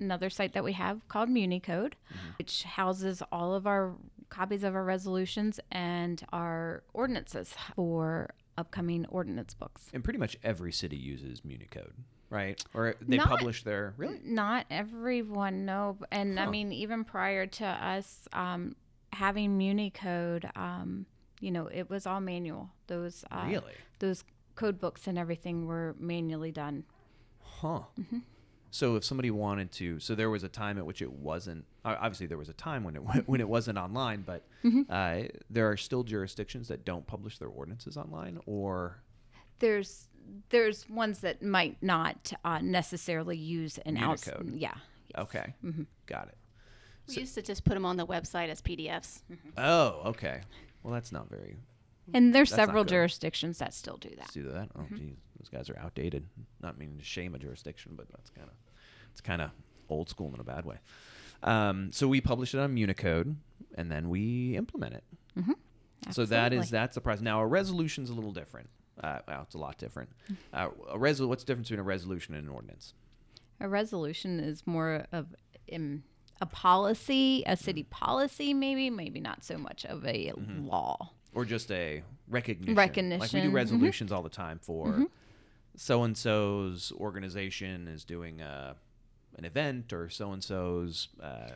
another 0.00 0.30
site 0.30 0.52
that 0.54 0.64
we 0.64 0.72
have 0.74 1.06
called 1.08 1.28
MuniCode, 1.28 1.92
Mm-hmm. 1.94 2.28
which 2.38 2.62
houses 2.64 3.22
all 3.32 3.54
of 3.54 3.66
our 3.66 3.94
copies 4.28 4.64
of 4.64 4.74
our 4.74 4.84
resolutions 4.84 5.60
and 5.70 6.24
our 6.32 6.82
ordinances 6.92 7.54
for 7.74 8.30
upcoming 8.58 9.06
ordinance 9.06 9.54
books. 9.54 9.88
And 9.92 10.02
pretty 10.02 10.18
much 10.18 10.36
every 10.42 10.72
city 10.72 10.96
uses 10.96 11.44
Municode, 11.44 11.92
right? 12.30 12.62
Or 12.74 12.94
they 13.00 13.18
Not- 13.18 13.28
publish 13.28 13.62
their 13.64 13.94
really. 13.96 14.20
Not 14.24 14.66
everyone, 14.70 15.64
no. 15.64 15.98
And 16.10 16.40
I 16.40 16.46
mean, 16.46 16.72
even 16.72 17.04
prior 17.04 17.46
to 17.46 17.66
us 17.66 18.26
um, 18.32 18.74
having 19.12 19.58
MuniCode, 19.58 20.56
um, 20.56 21.06
you 21.40 21.50
know, 21.50 21.66
it 21.66 21.88
was 21.90 22.06
all 22.06 22.20
manual. 22.20 22.70
Those 22.86 23.24
uh, 23.30 23.44
Really? 23.46 23.74
those 23.98 24.24
code 24.54 24.80
books 24.80 25.06
and 25.06 25.18
everything 25.18 25.66
were 25.66 25.94
manually 25.98 26.50
done. 26.50 26.84
Huh. 27.42 27.80
Mm-hmm. 28.00 28.18
So 28.76 28.96
if 28.96 29.04
somebody 29.04 29.30
wanted 29.30 29.72
to, 29.72 29.98
so 30.00 30.14
there 30.14 30.28
was 30.28 30.44
a 30.44 30.48
time 30.50 30.76
at 30.76 30.84
which 30.84 31.00
it 31.00 31.10
wasn't. 31.10 31.64
uh, 31.84 31.96
Obviously, 31.98 32.26
there 32.26 32.36
was 32.36 32.50
a 32.50 32.54
time 32.54 32.84
when 32.84 32.94
it 32.96 32.98
when 33.26 33.40
it 33.40 33.48
wasn't 33.48 33.78
online, 33.78 34.22
but 34.26 34.42
Mm-hmm. 34.64 34.82
uh, 34.90 35.28
there 35.48 35.70
are 35.70 35.76
still 35.76 36.02
jurisdictions 36.02 36.68
that 36.68 36.84
don't 36.84 37.06
publish 37.06 37.38
their 37.38 37.48
ordinances 37.48 37.96
online, 37.96 38.38
or 38.46 38.98
There's 39.60 40.08
there's 40.50 40.88
ones 40.90 41.20
that 41.20 41.40
might 41.42 41.76
not 41.82 42.32
uh, 42.44 42.58
necessarily 42.60 43.36
use 43.38 43.78
an 43.86 43.96
outs. 43.96 44.28
Yeah. 44.44 44.72
yes. 44.74 44.76
okay, 45.18 45.54
Mm-hmm. 45.64 45.84
got 46.06 46.28
it. 46.28 46.36
We 47.08 47.14
used 47.14 47.34
to 47.36 47.42
just 47.42 47.64
put 47.64 47.74
them 47.74 47.86
on 47.86 47.96
the 47.96 48.06
website 48.06 48.48
as 48.50 48.60
PDFs. 48.60 49.22
Oh, 49.56 50.02
okay. 50.06 50.40
Well, 50.82 50.92
that's 50.92 51.12
not 51.12 51.30
very. 51.30 51.56
And 52.12 52.34
there's 52.34 52.50
several 52.50 52.84
jurisdictions 52.84 53.58
that 53.58 53.72
still 53.72 53.96
do 53.96 54.08
that. 54.10 54.18
Let's 54.18 54.34
do 54.34 54.42
that. 54.50 54.68
Oh, 54.76 54.80
Mm-hmm. 54.80 54.96
geez, 54.96 55.16
those 55.38 55.48
guys 55.48 55.70
are 55.70 55.78
outdated. 55.78 56.26
Not 56.60 56.76
meaning 56.78 56.98
to 56.98 57.04
shame 57.04 57.34
a 57.36 57.38
jurisdiction, 57.38 57.92
but 57.96 58.06
that's 58.10 58.30
kind 58.30 58.48
of 58.48 58.54
it's 59.16 59.22
kind 59.22 59.40
of 59.40 59.50
old 59.88 60.10
school 60.10 60.30
in 60.34 60.38
a 60.40 60.44
bad 60.44 60.66
way. 60.66 60.76
Um, 61.42 61.90
so 61.90 62.06
we 62.06 62.20
publish 62.20 62.52
it 62.54 62.58
on 62.60 62.74
Municode, 62.74 63.34
and 63.74 63.90
then 63.90 64.10
we 64.10 64.54
implement 64.56 64.92
it. 64.92 65.04
So 66.10 66.26
that 66.26 66.52
is 66.52 66.68
that's 66.70 66.94
the 66.96 67.00
process. 67.00 67.22
Now 67.22 67.40
a 67.40 67.46
resolution's 67.46 68.10
a 68.10 68.14
little 68.14 68.30
different. 68.32 68.68
Uh, 69.02 69.20
well, 69.26 69.42
it's 69.42 69.54
a 69.54 69.58
lot 69.58 69.78
different. 69.78 70.10
Mm. 70.30 70.36
Uh, 70.52 70.68
a 70.90 70.98
resol- 70.98 71.28
What's 71.28 71.42
the 71.44 71.46
difference 71.48 71.68
between 71.68 71.80
a 71.80 71.84
resolution 71.84 72.34
and 72.34 72.46
an 72.46 72.54
ordinance? 72.54 72.92
A 73.60 73.68
resolution 73.68 74.38
is 74.38 74.66
more 74.66 75.06
of 75.12 75.34
um, 75.72 76.02
a 76.42 76.46
policy, 76.46 77.42
a 77.46 77.56
city 77.56 77.84
Mm. 77.84 77.90
policy, 77.90 78.52
maybe, 78.54 78.90
maybe 78.90 79.20
not 79.20 79.44
so 79.44 79.56
much 79.58 79.84
of 79.86 80.04
a 80.04 80.32
Mm-hmm. 80.32 80.66
law. 80.66 81.10
or 81.34 81.44
just 81.46 81.70
a 81.72 82.02
recognition. 82.28 82.74
Recognition. 82.76 83.20
Like 83.20 83.32
we 83.32 83.40
do 83.40 83.50
mhm. 83.50 83.54
resolutions 83.54 84.12
all 84.12 84.22
the 84.22 84.28
time 84.30 84.58
for 84.62 85.06
so 85.76 86.02
and 86.04 86.16
so's 86.16 86.92
organization 86.92 87.88
is 87.88 88.04
doing 88.04 88.40
a, 88.40 88.76
an 89.36 89.44
event, 89.44 89.92
or 89.92 90.08
so 90.08 90.32
and 90.32 90.42
so's 90.42 91.08
uh, 91.22 91.50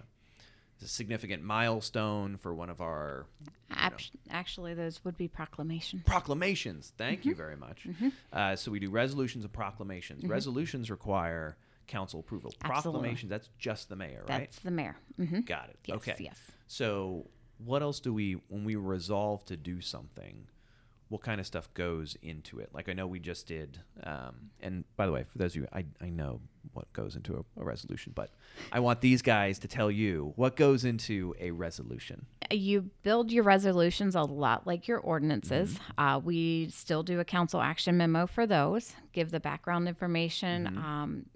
a 0.82 0.86
significant 0.86 1.42
milestone 1.42 2.36
for 2.36 2.54
one 2.54 2.70
of 2.70 2.80
our 2.80 3.26
Act- 3.72 4.10
Actually, 4.30 4.74
those 4.74 5.04
would 5.04 5.16
be 5.16 5.28
proclamations. 5.28 6.02
proclamations. 6.04 6.92
Thank 6.96 7.20
Mm-hmm. 7.20 7.28
you 7.30 7.34
very 7.34 7.56
much. 7.56 7.86
Uh, 8.32 8.56
so 8.56 8.70
we 8.70 8.80
do 8.80 8.90
resolutions 8.90 9.44
and 9.44 9.52
proclamations. 9.52 10.24
Resolutions 10.24 10.90
require 10.90 11.56
council 11.86 12.20
approval. 12.20 12.50
Mm-hmm. 12.52 12.72
Absolutely. 12.72 12.98
Proclamations, 13.00 13.30
that's 13.30 13.48
just 13.58 13.88
the 13.88 13.96
mayor, 13.96 14.20
right? 14.28 14.38
That's 14.40 14.58
the 14.60 14.70
mayor. 14.70 14.96
hmm 15.16 15.40
Got 15.40 15.70
it. 15.70 15.78
Yes, 15.86 15.96
okay. 15.96 16.16
yes. 16.18 16.38
So, 16.66 17.26
what 17.64 17.82
else 17.82 18.00
do 18.00 18.12
we, 18.14 18.38
when 18.48 18.64
we 18.64 18.76
resolve 18.76 19.44
to 19.46 19.56
do 19.56 19.80
something, 19.80 20.46
what 21.10 21.20
kind 21.22 21.38
of 21.40 21.46
stuff 21.46 21.68
goes 21.74 22.16
into 22.22 22.58
it? 22.60 22.70
Like 22.72 22.88
I 22.88 22.94
know 22.94 23.06
we 23.06 23.18
just 23.20 23.46
did, 23.46 23.78
um, 24.04 24.50
and 24.60 24.84
by 24.96 25.04
the 25.06 25.12
way, 25.12 25.24
for 25.24 25.36
those 25.38 25.52
of 25.52 25.56
you, 25.56 25.68
I, 25.72 25.84
I 26.00 26.08
know 26.08 26.40
what 26.72 26.90
goes 26.92 27.16
into 27.16 27.34
a, 27.36 27.60
a 27.60 27.64
resolution, 27.64 28.12
but 28.14 28.30
I 28.72 28.80
want 28.80 29.00
these 29.00 29.20
guys 29.20 29.58
to 29.60 29.68
tell 29.68 29.90
you 29.90 30.32
what 30.36 30.56
goes 30.56 30.84
into 30.84 31.34
a 31.40 31.50
resolution. 31.50 32.26
You 32.50 32.90
build 33.02 33.30
your 33.32 33.44
resolutions 33.44 34.14
a 34.14 34.22
lot 34.22 34.66
like 34.66 34.86
your 34.88 34.98
ordinances. 34.98 35.74
Mm-hmm. 35.74 36.00
Uh, 36.00 36.18
we 36.20 36.68
still 36.70 37.02
do 37.02 37.18
a 37.20 37.24
council 37.24 37.60
action 37.60 37.96
memo 37.96 38.26
for 38.26 38.46
those, 38.46 38.94
give 39.12 39.30
the 39.30 39.40
background 39.40 39.88
information, 39.88 40.66
Mm-hmm. 40.66 40.78
um, 40.78 41.26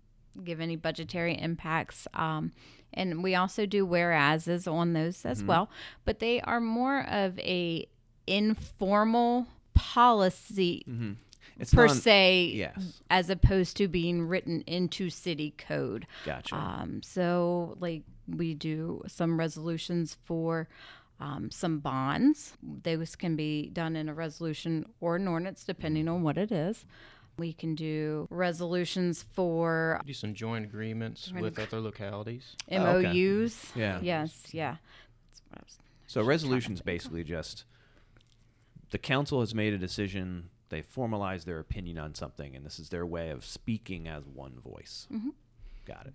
give 0.43 0.61
any 0.61 0.75
budgetary 0.77 1.39
impacts. 1.39 2.09
Um, 2.15 2.51
and 2.93 3.23
we 3.23 3.35
also 3.37 3.67
do 3.67 3.87
whereases 3.87 4.67
on 4.69 4.93
those 4.93 5.25
as 5.25 5.39
Mm-hmm. 5.39 5.47
well, 5.49 5.71
but 6.05 6.19
they 6.21 6.41
are 6.43 6.61
more 6.61 7.01
of 7.09 7.39
a 7.41 7.89
informal 8.27 9.47
policy 9.94 10.85
It's 11.59 11.72
per 11.72 11.87
non- 11.87 11.96
se 11.96 12.52
Yes. 12.54 13.00
as 13.11 13.30
opposed 13.30 13.76
to 13.76 13.87
being 13.88 14.22
written 14.26 14.62
into 14.66 15.09
city 15.09 15.54
code. 15.57 16.07
Gotcha. 16.24 16.57
Um, 16.57 17.00
so, 17.02 17.76
like, 17.78 18.02
we 18.26 18.54
do 18.54 19.02
some 19.07 19.38
resolutions 19.38 20.16
for 20.24 20.68
um, 21.20 21.48
some 21.52 21.78
bonds. 21.78 22.54
Those 22.83 23.14
can 23.14 23.37
be 23.37 23.68
done 23.68 23.94
in 23.94 24.09
a 24.09 24.14
resolution 24.14 24.85
or 25.00 25.14
an 25.16 25.28
ordinance, 25.28 25.62
depending 25.64 26.09
on 26.09 26.22
what 26.24 26.37
it 26.37 26.50
is. 26.50 26.85
We 27.38 27.52
can 27.52 27.74
do 27.76 28.26
resolutions 28.30 29.24
for 29.33 30.00
Do 30.04 30.12
some 30.12 30.35
joint 30.35 30.64
agreements 30.64 31.33
with 31.33 31.57
other 31.59 31.80
localities. 31.80 32.57
Oh, 32.70 32.76
okay. 32.96 33.12
MOUs. 33.12 33.72
Yeah. 33.76 34.00
Yes. 34.02 34.42
Yeah. 34.52 34.76
That's 35.30 35.42
what 35.50 35.59
I 35.61 35.62
was- 35.64 35.78
So 36.09 36.22
resolution's 36.24 36.80
basically 36.83 37.22
just 37.24 37.64
the 38.94 38.98
council 38.98 39.40
has 39.40 39.57
made 39.57 39.72
a 39.72 39.76
decision, 39.76 40.50
they 40.68 40.80
formalized 40.80 41.48
their 41.48 41.59
opinion 41.59 41.98
on 41.98 42.14
something, 42.14 42.54
and 42.54 42.64
this 42.64 42.78
is 42.78 42.90
their 42.90 43.04
way 43.04 43.30
of 43.30 43.44
speaking 43.44 44.07
as 44.07 44.22
one 44.24 44.61
voice. 44.61 45.09
Got 45.85 46.07
it. 46.07 46.14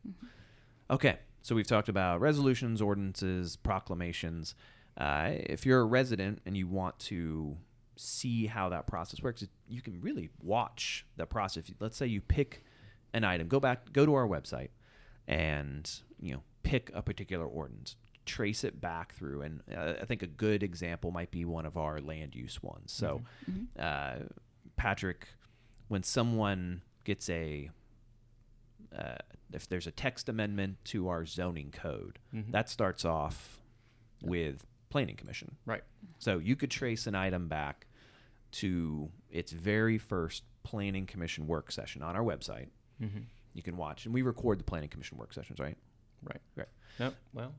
Okay, 0.89 1.17
so 1.41 1.55
we've 1.55 1.67
talked 1.67 1.89
about 1.89 2.21
resolutions, 2.21 2.81
ordinances, 2.81 3.57
proclamations. 3.57 4.55
Uh, 4.97 5.31
if 5.31 5.65
you're 5.65 5.81
a 5.81 5.85
resident 5.85 6.39
and 6.45 6.55
you 6.55 6.69
want 6.69 6.97
to 6.99 7.57
see 7.97 8.45
how 8.45 8.69
that 8.69 8.87
process 8.87 9.21
works, 9.21 9.45
you 9.67 9.81
can 9.81 9.99
really 9.99 10.29
watch 10.41 11.05
the 11.17 11.25
process. 11.25 11.65
Let's 11.81 11.97
say 11.97 12.07
you 12.07 12.21
pick 12.21 12.63
an 13.13 13.25
item, 13.25 13.49
go 13.49 13.59
back, 13.59 13.91
go 13.91 14.05
to 14.05 14.13
our 14.13 14.25
website, 14.25 14.69
and 15.27 15.91
you 16.21 16.31
know 16.31 16.43
pick 16.63 16.91
a 16.93 17.01
particular 17.01 17.45
ordinance, 17.45 17.97
trace 18.29 18.63
it 18.63 18.79
back 18.79 19.13
through, 19.13 19.41
and 19.41 19.61
uh, 19.75 19.93
I 20.01 20.05
think 20.05 20.23
a 20.23 20.27
good 20.27 20.63
example 20.63 21.11
might 21.11 21.31
be 21.31 21.45
one 21.45 21.65
of 21.65 21.77
our 21.77 21.99
land 21.99 22.35
use 22.35 22.61
ones. 22.61 22.91
So, 22.91 23.21
uh, 23.77 24.15
Patrick, 24.75 25.27
when 25.87 26.03
someone 26.03 26.81
gets 27.03 27.29
a 27.29 27.69
uh, 28.97 29.17
if 29.53 29.67
there's 29.67 29.87
a 29.87 29.91
text 29.91 30.29
amendment 30.29 30.77
to 30.85 31.09
our 31.09 31.25
zoning 31.25 31.71
code, 31.71 32.19
that 32.51 32.69
starts 32.69 33.05
off 33.05 33.59
with 34.21 34.65
planning 34.89 35.15
commission. 35.15 35.55
Right. 35.65 35.83
So 36.19 36.37
you 36.37 36.55
could 36.55 36.71
trace 36.71 37.07
an 37.07 37.15
item 37.15 37.47
back 37.47 37.87
to 38.51 39.09
its 39.29 39.51
very 39.51 39.97
first 39.97 40.43
planning 40.63 41.05
commission 41.05 41.47
work 41.47 41.71
session 41.71 42.01
on 42.03 42.15
our 42.15 42.23
website. 42.23 42.67
Mm-hmm. 43.01 43.19
You 43.53 43.63
can 43.63 43.77
watch, 43.77 44.05
and 44.05 44.13
we 44.13 44.21
record 44.21 44.59
the 44.59 44.63
planning 44.63 44.89
commission 44.89 45.17
work 45.17 45.33
sessions, 45.33 45.59
right? 45.59 45.77
Right. 46.23 46.41
Right. 46.55 46.67
Yep. 46.99 47.15
Well, 47.33 47.53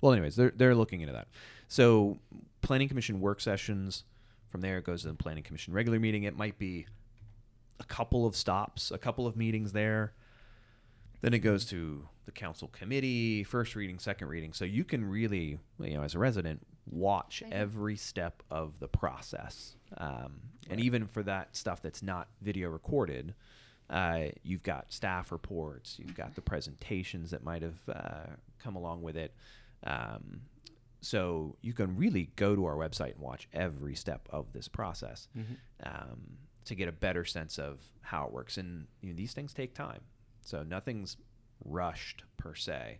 Well, 0.00 0.12
anyways, 0.12 0.36
they're 0.36 0.52
they're 0.54 0.74
looking 0.74 1.00
into 1.00 1.12
that. 1.12 1.28
So 1.68 2.18
planning 2.62 2.88
commission 2.88 3.20
work 3.20 3.40
sessions. 3.40 4.04
From 4.50 4.62
there, 4.62 4.78
it 4.78 4.84
goes 4.84 5.02
to 5.02 5.08
the 5.08 5.14
planning 5.14 5.42
commission 5.42 5.74
regular 5.74 6.00
meeting. 6.00 6.22
It 6.22 6.36
might 6.36 6.58
be 6.58 6.86
a 7.80 7.84
couple 7.84 8.26
of 8.26 8.34
stops, 8.34 8.90
a 8.90 8.98
couple 8.98 9.26
of 9.26 9.36
meetings 9.36 9.72
there. 9.72 10.14
Then 11.20 11.34
it 11.34 11.40
goes 11.40 11.64
to 11.66 12.08
the 12.24 12.32
council 12.32 12.68
committee, 12.68 13.44
first 13.44 13.74
reading, 13.74 13.98
second 13.98 14.28
reading. 14.28 14.52
So 14.52 14.64
you 14.64 14.84
can 14.84 15.04
really, 15.08 15.58
you 15.80 15.96
know, 15.96 16.02
as 16.02 16.14
a 16.14 16.18
resident, 16.18 16.66
watch 16.90 17.42
every 17.50 17.96
step 17.96 18.42
of 18.50 18.78
the 18.80 18.88
process. 18.88 19.74
Um, 19.96 20.40
and 20.70 20.80
even 20.80 21.06
for 21.06 21.22
that 21.24 21.56
stuff 21.56 21.82
that's 21.82 22.02
not 22.02 22.28
video 22.40 22.68
recorded, 22.68 23.34
uh, 23.90 24.26
you've 24.42 24.62
got 24.62 24.92
staff 24.92 25.32
reports, 25.32 25.96
you've 25.98 26.14
got 26.14 26.34
the 26.34 26.42
presentations 26.42 27.30
that 27.30 27.42
might 27.42 27.62
have 27.62 27.80
uh, 27.88 28.26
come 28.62 28.76
along 28.76 29.02
with 29.02 29.16
it. 29.16 29.32
Um, 29.84 30.42
so 31.00 31.56
you 31.60 31.72
can 31.72 31.96
really 31.96 32.30
go 32.36 32.56
to 32.56 32.64
our 32.64 32.74
website 32.74 33.12
and 33.12 33.20
watch 33.20 33.48
every 33.52 33.94
step 33.94 34.28
of 34.30 34.52
this 34.52 34.68
process 34.68 35.28
um, 35.84 36.38
to 36.64 36.74
get 36.74 36.88
a 36.88 36.92
better 36.92 37.24
sense 37.24 37.58
of 37.58 37.80
how 38.00 38.26
it 38.26 38.32
works. 38.32 38.56
And 38.56 38.86
you 39.00 39.10
know, 39.10 39.16
these 39.16 39.32
things 39.32 39.52
take 39.54 39.74
time, 39.74 40.00
so 40.44 40.62
nothing's 40.62 41.16
rushed 41.64 42.24
per 42.36 42.54
se. 42.54 42.98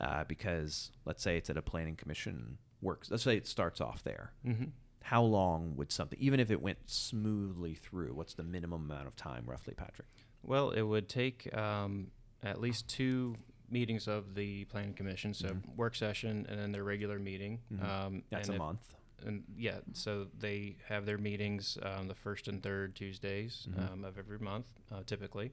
Uh, 0.00 0.24
because 0.24 0.92
let's 1.04 1.22
say 1.22 1.36
it's 1.36 1.50
at 1.50 1.56
a 1.56 1.62
planning 1.62 1.96
commission 1.96 2.58
works. 2.80 3.10
Let's 3.10 3.22
say 3.22 3.36
it 3.36 3.46
starts 3.46 3.80
off 3.80 4.02
there. 4.04 4.32
Mm-hmm. 4.46 4.66
How 5.02 5.22
long 5.22 5.74
would 5.76 5.90
something, 5.90 6.18
even 6.20 6.38
if 6.38 6.50
it 6.50 6.62
went 6.62 6.78
smoothly 6.86 7.74
through, 7.74 8.14
what's 8.14 8.34
the 8.34 8.44
minimum 8.44 8.88
amount 8.88 9.08
of 9.08 9.16
time 9.16 9.44
roughly, 9.46 9.74
Patrick? 9.74 10.08
Well, 10.44 10.70
it 10.70 10.82
would 10.82 11.08
take 11.08 11.54
um, 11.56 12.08
at 12.42 12.60
least 12.60 12.88
two 12.88 13.36
meetings 13.72 14.06
of 14.06 14.34
the 14.34 14.64
planning 14.66 14.94
commission, 14.94 15.32
so 15.34 15.48
Mhm. 15.48 15.76
work 15.76 15.94
session 15.94 16.46
and 16.48 16.58
then 16.60 16.70
their 16.72 16.84
regular 16.84 17.18
meeting. 17.18 17.60
Mhm. 17.72 17.82
Um, 17.82 18.22
That's 18.30 18.48
a 18.48 18.52
if- 18.52 18.58
month. 18.58 18.94
And 19.24 19.44
yeah, 19.56 19.80
so 19.92 20.26
they 20.38 20.76
have 20.88 21.06
their 21.06 21.16
meetings 21.18 21.78
um, 21.82 22.08
the 22.08 22.14
first 22.14 22.48
and 22.48 22.60
third 22.62 22.96
Tuesdays 22.96 23.68
Mhm. 23.70 23.92
um, 23.92 24.04
of 24.04 24.18
every 24.18 24.38
month, 24.40 24.66
uh, 24.90 25.02
typically. 25.06 25.52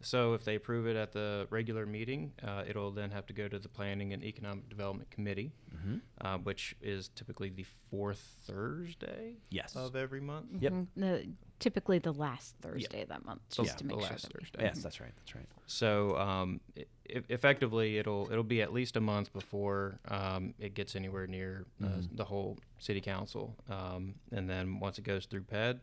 So 0.00 0.34
if 0.34 0.44
they 0.44 0.54
approve 0.54 0.86
it 0.86 0.96
at 0.96 1.12
the 1.12 1.46
regular 1.50 1.84
meeting, 1.84 2.32
uh, 2.42 2.62
it'll 2.68 2.92
then 2.92 3.10
have 3.10 3.26
to 3.26 3.32
go 3.32 3.48
to 3.48 3.58
the 3.58 3.68
Planning 3.68 4.12
and 4.12 4.22
Economic 4.22 4.68
Development 4.68 5.10
Committee, 5.10 5.52
Mm-hmm. 5.76 5.96
uh, 6.26 6.38
which 6.38 6.74
is 6.82 7.08
typically 7.14 7.50
the 7.50 7.64
fourth 7.90 8.36
Thursday 8.46 9.34
Yes. 9.50 9.76
of 9.76 9.94
every 9.96 10.20
month. 10.20 10.46
Yep. 10.60 10.72
Mhm. 10.72 10.86
The, 10.96 11.26
typically 11.60 11.98
the 11.98 12.12
last 12.12 12.54
Thursday 12.60 13.02
of 13.02 13.08
that 13.08 13.24
month, 13.24 13.42
So 13.48 13.64
just 13.64 13.78
to 13.78 13.86
make 13.86 13.96
sure. 14.00 14.02
last 14.08 14.22
that 14.22 14.32
Thursday. 14.32 14.62
Yes, 14.62 14.82
that's 14.82 15.00
right. 15.00 15.12
That's 15.16 15.34
right. 15.34 15.46
So 15.66 16.16
um, 16.16 16.60
i 16.76 16.84
i 17.16 17.22
effectively, 17.30 17.96
it'll 17.98 18.28
it'll 18.30 18.44
be 18.44 18.60
at 18.62 18.72
least 18.72 18.96
a 18.96 19.00
month 19.00 19.32
before 19.32 19.98
um, 20.08 20.54
it 20.58 20.74
gets 20.74 20.94
anywhere 20.94 21.26
near 21.26 21.64
uh, 21.82 21.86
Mhm. 21.86 22.16
the 22.16 22.24
whole 22.24 22.58
city 22.78 23.00
council, 23.00 23.56
um, 23.70 24.14
and 24.30 24.48
then 24.48 24.78
once 24.78 24.98
it 24.98 25.04
goes 25.04 25.24
through 25.26 25.42
PED, 25.44 25.80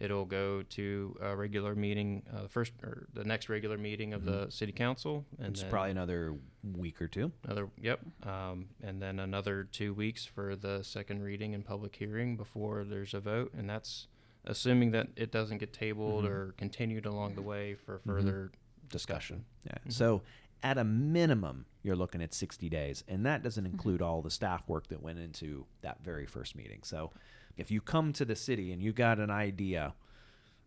it'll 0.00 0.24
go 0.24 0.62
to 0.62 1.16
a 1.20 1.36
regular 1.36 1.74
meeting, 1.74 2.22
uh, 2.34 2.42
the 2.42 2.48
first 2.48 2.72
or 2.82 3.06
the 3.12 3.22
next 3.24 3.48
regular 3.48 3.76
meeting 3.78 4.12
of 4.14 4.24
the 4.24 4.48
city 4.50 4.72
council, 4.72 5.24
and 5.38 5.52
Mm-hmm. 5.52 5.52
It's 5.52 5.62
probably 5.64 5.90
another 5.92 6.34
week 6.74 7.00
or 7.00 7.06
two. 7.06 7.30
another 7.44 7.68
yep, 7.80 8.00
um, 8.26 8.66
and 8.82 9.00
then 9.00 9.18
another 9.20 9.64
two 9.64 9.92
weeks 9.94 10.24
for 10.24 10.56
the 10.56 10.82
second 10.82 11.22
reading 11.22 11.54
and 11.54 11.64
public 11.64 11.94
hearing 11.96 12.36
before 12.36 12.84
there's 12.84 13.14
a 13.14 13.20
vote, 13.20 13.52
and 13.56 13.68
that's 13.68 14.08
assuming 14.46 14.90
that 14.92 15.08
it 15.16 15.30
doesn't 15.30 15.58
get 15.58 15.72
tabled 15.72 16.24
Mhm. 16.24 16.28
or 16.30 16.52
continued 16.56 17.04
along 17.06 17.34
the 17.34 17.42
way 17.42 17.74
for 17.74 17.98
further 18.00 18.50
discussion. 18.88 19.44
Yeah. 19.64 19.74
Mhm. 19.86 19.92
So 19.92 20.22
at 20.62 20.78
a 20.78 20.84
minimum, 20.84 21.66
you're 21.82 21.96
looking 21.96 22.22
at 22.22 22.32
60 22.34 22.68
days, 22.68 23.04
and 23.08 23.24
that 23.26 23.42
doesn't 23.42 23.64
include 23.66 24.00
all 24.02 24.22
the 24.22 24.30
staff 24.30 24.66
work 24.68 24.86
that 24.88 25.02
went 25.02 25.18
into 25.18 25.66
that 25.82 26.02
very 26.02 26.26
first 26.26 26.54
meeting. 26.56 26.80
So 26.82 27.12
if 27.56 27.70
you 27.70 27.80
come 27.80 28.12
to 28.14 28.24
the 28.24 28.36
city 28.36 28.72
and 28.72 28.82
you 28.82 28.92
got 28.92 29.18
an 29.18 29.30
idea, 29.30 29.94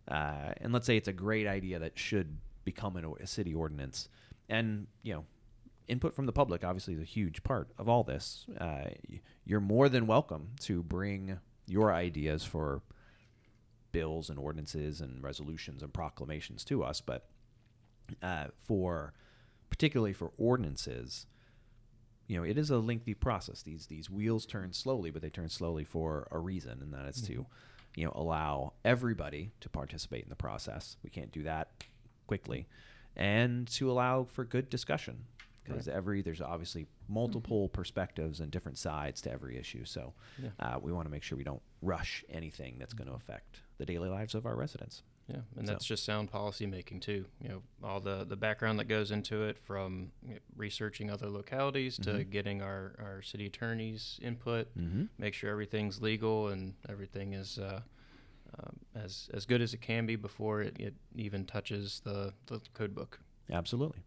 uh, 0.08 0.54
and 0.58 0.74
let's 0.74 0.86
say 0.86 0.98
it's 0.98 1.08
a 1.08 1.14
great 1.14 1.48
idea 1.48 1.80
that 1.80 1.98
should 1.98 2.38
become 2.66 2.96
an, 2.96 3.12
a 3.20 3.28
city 3.28 3.54
ordinance, 3.54 4.10
and 4.50 4.88
you 5.02 5.14
know. 5.14 5.26
Input 5.90 6.16
from 6.16 6.28
the 6.28 6.32
public 6.32 6.64
obviously 6.64 6.94
is 6.94 7.02
a 7.02 7.04
huge 7.04 7.44
part 7.44 7.68
of 7.78 7.90
all 7.90 8.06
this. 8.06 8.46
Uh, 8.58 8.86
you're 9.44 9.60
more 9.60 9.90
than 9.90 10.08
welcome 10.08 10.52
to 10.62 10.82
bring 10.82 11.40
your 11.68 11.94
ideas 11.94 12.46
for 12.46 12.82
bills 13.92 14.30
and 14.30 14.40
ordinances 14.40 15.02
and 15.02 15.22
resolutions 15.22 15.84
and 15.84 15.94
proclamations 15.94 16.64
to 16.66 16.84
us. 16.84 17.02
But 17.02 17.28
uh, 18.22 18.48
for 18.58 19.14
particularly 19.70 20.14
for 20.14 20.32
ordinances, 20.38 21.26
you 22.34 22.40
know, 22.40 22.46
it 22.46 22.58
is 22.58 22.72
a 22.72 22.80
lengthy 22.80 23.14
process. 23.14 23.62
These 23.62 23.86
these 23.86 24.10
wheels 24.10 24.48
turn 24.48 24.74
slowly, 24.74 25.12
but 25.12 25.22
they 25.22 25.30
turn 25.30 25.50
slowly 25.50 25.84
for 25.84 26.28
a 26.32 26.40
reason, 26.40 26.80
and 26.82 26.92
that 26.92 27.06
is 27.06 27.22
to, 27.22 27.34
mm-hmm. 27.34 28.00
you 28.00 28.06
know, 28.06 28.12
allow 28.16 28.74
everybody 28.84 29.52
to 29.62 29.70
participate 29.70 30.24
in 30.24 30.30
the 30.30 30.36
process. 30.36 30.98
We 31.04 31.12
can't 31.12 31.32
do 31.32 31.44
that 31.44 31.84
quickly, 32.26 32.66
and 33.16 33.68
to 33.74 33.92
allow 33.92 34.24
for 34.24 34.46
good 34.46 34.68
discussion 34.72 35.26
because 35.64 35.88
every 35.88 36.24
there's 36.24 36.42
obviously 36.42 36.88
multiple 37.08 37.68
mm-hmm. 37.68 37.74
perspectives 37.74 38.40
and 38.40 38.50
different 38.50 38.80
sides 38.80 39.22
to 39.22 39.32
every 39.32 39.56
issue. 39.60 39.86
So 39.86 40.14
Yeah. 40.42 40.50
uh, 40.60 40.80
we 40.82 40.92
want 40.92 41.06
to 41.06 41.12
make 41.12 41.22
sure 41.22 41.38
we 41.38 41.44
don't 41.44 41.62
rush 41.84 42.26
anything 42.30 42.78
that's 42.80 42.96
mm-hmm. 42.96 43.04
going 43.04 43.16
to 43.20 43.24
affect 43.24 43.62
the 43.78 43.86
daily 43.86 44.10
lives 44.10 44.34
of 44.34 44.48
our 44.48 44.56
residents. 44.56 45.04
Yeah, 45.28 45.38
and 45.56 45.66
So- 45.66 45.74
that's 45.74 45.86
just 45.86 46.04
sound 46.04 46.30
policy 46.30 46.66
making 46.66 47.00
too. 47.00 47.26
You 47.42 47.50
know, 47.50 47.64
all 47.82 48.00
the 48.02 48.26
the 48.26 48.36
background 48.36 48.78
that 48.80 48.86
goes 48.90 49.10
into 49.12 49.44
it, 49.44 49.58
from 49.58 50.12
researching 50.56 51.10
other 51.10 51.30
localities 51.30 51.98
to 52.00 52.10
Mhm. 52.12 52.30
getting 52.30 52.62
our 52.62 52.96
our 53.00 53.22
city 53.22 53.46
attorney's 53.46 54.20
input, 54.22 54.68
Mm-hmm. 54.78 55.06
make 55.18 55.34
sure 55.34 55.50
everything's 55.50 56.02
legal 56.02 56.50
and 56.50 56.76
everything 56.90 57.34
is 57.34 57.58
uh, 57.58 57.82
um, 58.60 58.80
as 58.96 59.30
as 59.34 59.46
good 59.46 59.62
as 59.62 59.74
it 59.74 59.82
can 59.82 60.06
be 60.06 60.16
before 60.18 60.62
it, 60.62 60.76
it 60.80 60.94
even 61.16 61.46
touches 61.46 62.02
the 62.02 62.34
the 62.48 62.60
code 62.74 62.94
book. 62.94 63.20
Absolutely. 63.50 64.04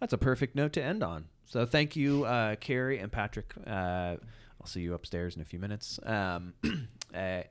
That's 0.00 0.12
a 0.12 0.18
perfect 0.18 0.54
note 0.56 0.72
to 0.74 0.82
end 0.82 1.02
on. 1.02 1.28
So 1.44 1.66
thank 1.66 1.94
you, 1.96 2.24
uh, 2.24 2.56
Kerri 2.56 2.98
and 3.02 3.10
Patrick. 3.12 3.52
Uh, 3.66 4.16
I'll 4.60 4.66
see 4.66 4.80
you 4.80 4.94
upstairs 4.94 5.36
in 5.36 5.42
a 5.42 5.44
few 5.44 5.58
minutes. 5.58 5.98
Um, 6.04 6.54
uh, 7.14 7.42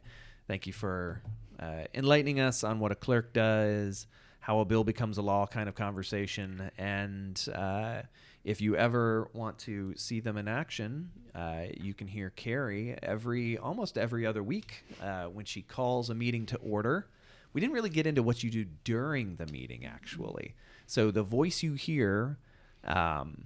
thank 0.47 0.65
you 0.67 0.73
for 0.73 1.21
uh, 1.59 1.83
enlightening 1.93 2.39
us 2.39 2.63
on 2.63 2.79
what 2.79 2.91
a 2.91 2.95
clerk 2.95 3.33
does, 3.33 4.07
how 4.39 4.59
a 4.59 4.65
bill 4.65 4.83
becomes 4.83 5.17
a 5.17 5.21
law 5.21 5.45
kind 5.45 5.67
of 5.67 5.75
conversation. 5.75 6.71
And 6.77 7.43
uh, 7.53 8.03
if 8.43 8.61
you 8.61 8.75
ever 8.75 9.29
want 9.33 9.57
to 9.59 9.95
see 9.97 10.19
them 10.19 10.37
in 10.37 10.47
action, 10.47 11.09
uh, 11.35 11.63
you 11.79 11.93
can 11.93 12.07
hear 12.07 12.31
Kerri 12.35 12.97
every 13.03 13.57
almost 13.57 13.97
every 13.97 14.25
other 14.25 14.41
week 14.41 14.83
uh, 15.01 15.25
when 15.25 15.45
she 15.45 15.61
calls 15.61 16.09
a 16.09 16.15
meeting 16.15 16.45
to 16.47 16.57
order. 16.57 17.07
We 17.53 17.61
didn't 17.61 17.73
really 17.73 17.89
get 17.89 18.05
into 18.07 18.23
what 18.23 18.43
you 18.43 18.51
do 18.51 18.65
during 18.83 19.35
the 19.35 19.47
meeting, 19.47 19.85
actually. 19.85 20.55
So 20.85 21.11
the 21.11 21.23
voice 21.23 21.63
you 21.63 21.73
hear 21.73 22.37
um, 22.83 23.43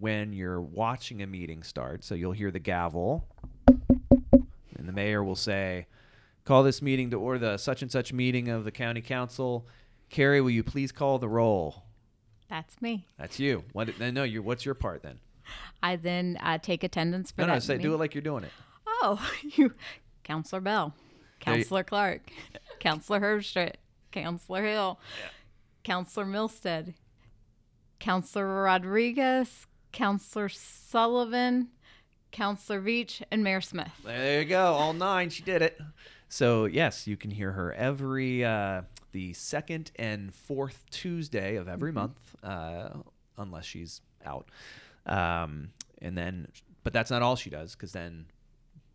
when 0.00 0.32
you're 0.32 0.60
watching 0.60 1.22
a 1.22 1.26
meeting 1.26 1.62
start, 1.62 2.04
so 2.04 2.14
you'll 2.14 2.32
hear 2.32 2.50
the 2.50 2.58
gavel, 2.58 3.26
and 3.66 4.86
the 4.86 4.92
mayor 4.92 5.22
will 5.22 5.36
say, 5.36 5.86
"Call 6.46 6.62
this 6.62 6.80
meeting 6.80 7.10
to 7.10 7.16
order 7.20 7.38
the 7.38 7.56
such 7.58 7.82
and 7.82 7.92
such 7.92 8.10
meeting 8.14 8.48
of 8.48 8.64
the 8.64 8.70
county 8.72 9.02
council." 9.02 9.66
Kerri, 10.10 10.40
will 10.40 10.50
you 10.50 10.62
please 10.62 10.92
call 10.92 11.18
the 11.18 11.28
roll? 11.28 11.82
That's 12.48 12.80
me. 12.80 13.06
That's 13.18 13.38
you. 13.38 13.64
What? 13.72 13.98
No, 14.00 14.22
you. 14.22 14.40
What's 14.42 14.64
your 14.64 14.74
part 14.74 15.02
then? 15.02 15.18
I 15.82 15.96
then 15.96 16.38
uh, 16.40 16.58
take 16.58 16.82
attendance 16.84 17.30
for 17.32 17.42
No, 17.42 17.48
that. 17.48 17.52
no. 17.54 17.58
Say, 17.58 17.78
do 17.78 17.92
it 17.92 17.98
like 17.98 18.14
you're 18.14 18.22
doing 18.22 18.44
it. 18.44 18.52
Oh, 18.86 19.20
you, 19.42 19.74
Counselor 20.24 20.60
Bell, 20.62 20.94
you- 20.96 21.04
Counselor 21.40 21.82
Clark, 21.84 22.30
Counselor 22.80 23.20
Herbstritt, 23.20 23.74
Counselor 24.12 24.64
Hill, 24.64 24.98
Counselor 25.84 26.24
Milstead, 26.26 26.94
Counselor 27.98 28.62
Rodriguez, 28.62 29.66
Counselor 29.92 30.48
Sullivan, 30.48 31.68
Counselor 32.32 32.80
Veach, 32.80 33.22
and 33.30 33.42
Mayor 33.42 33.60
Smith. 33.60 33.90
There 34.04 34.40
you 34.40 34.48
go. 34.48 34.72
All 34.74 34.92
nine. 34.92 35.30
She 35.30 35.42
did 35.42 35.62
it. 35.62 35.80
So 36.28 36.64
yes, 36.66 37.06
you 37.06 37.16
can 37.16 37.30
hear 37.30 37.52
her 37.52 37.72
every 37.72 38.44
uh, 38.44 38.82
the 39.12 39.32
second 39.32 39.92
and 39.96 40.34
fourth 40.34 40.84
Tuesday 40.90 41.56
of 41.56 41.68
every 41.68 41.92
month, 41.92 42.18
uh, 42.42 42.88
unless 43.38 43.64
she's 43.64 44.02
out. 44.24 44.50
Um, 45.06 45.70
and 46.02 46.18
then, 46.18 46.48
but 46.82 46.92
that's 46.92 47.10
not 47.10 47.22
all 47.22 47.36
she 47.36 47.48
does, 47.48 47.74
because 47.74 47.92
then, 47.92 48.26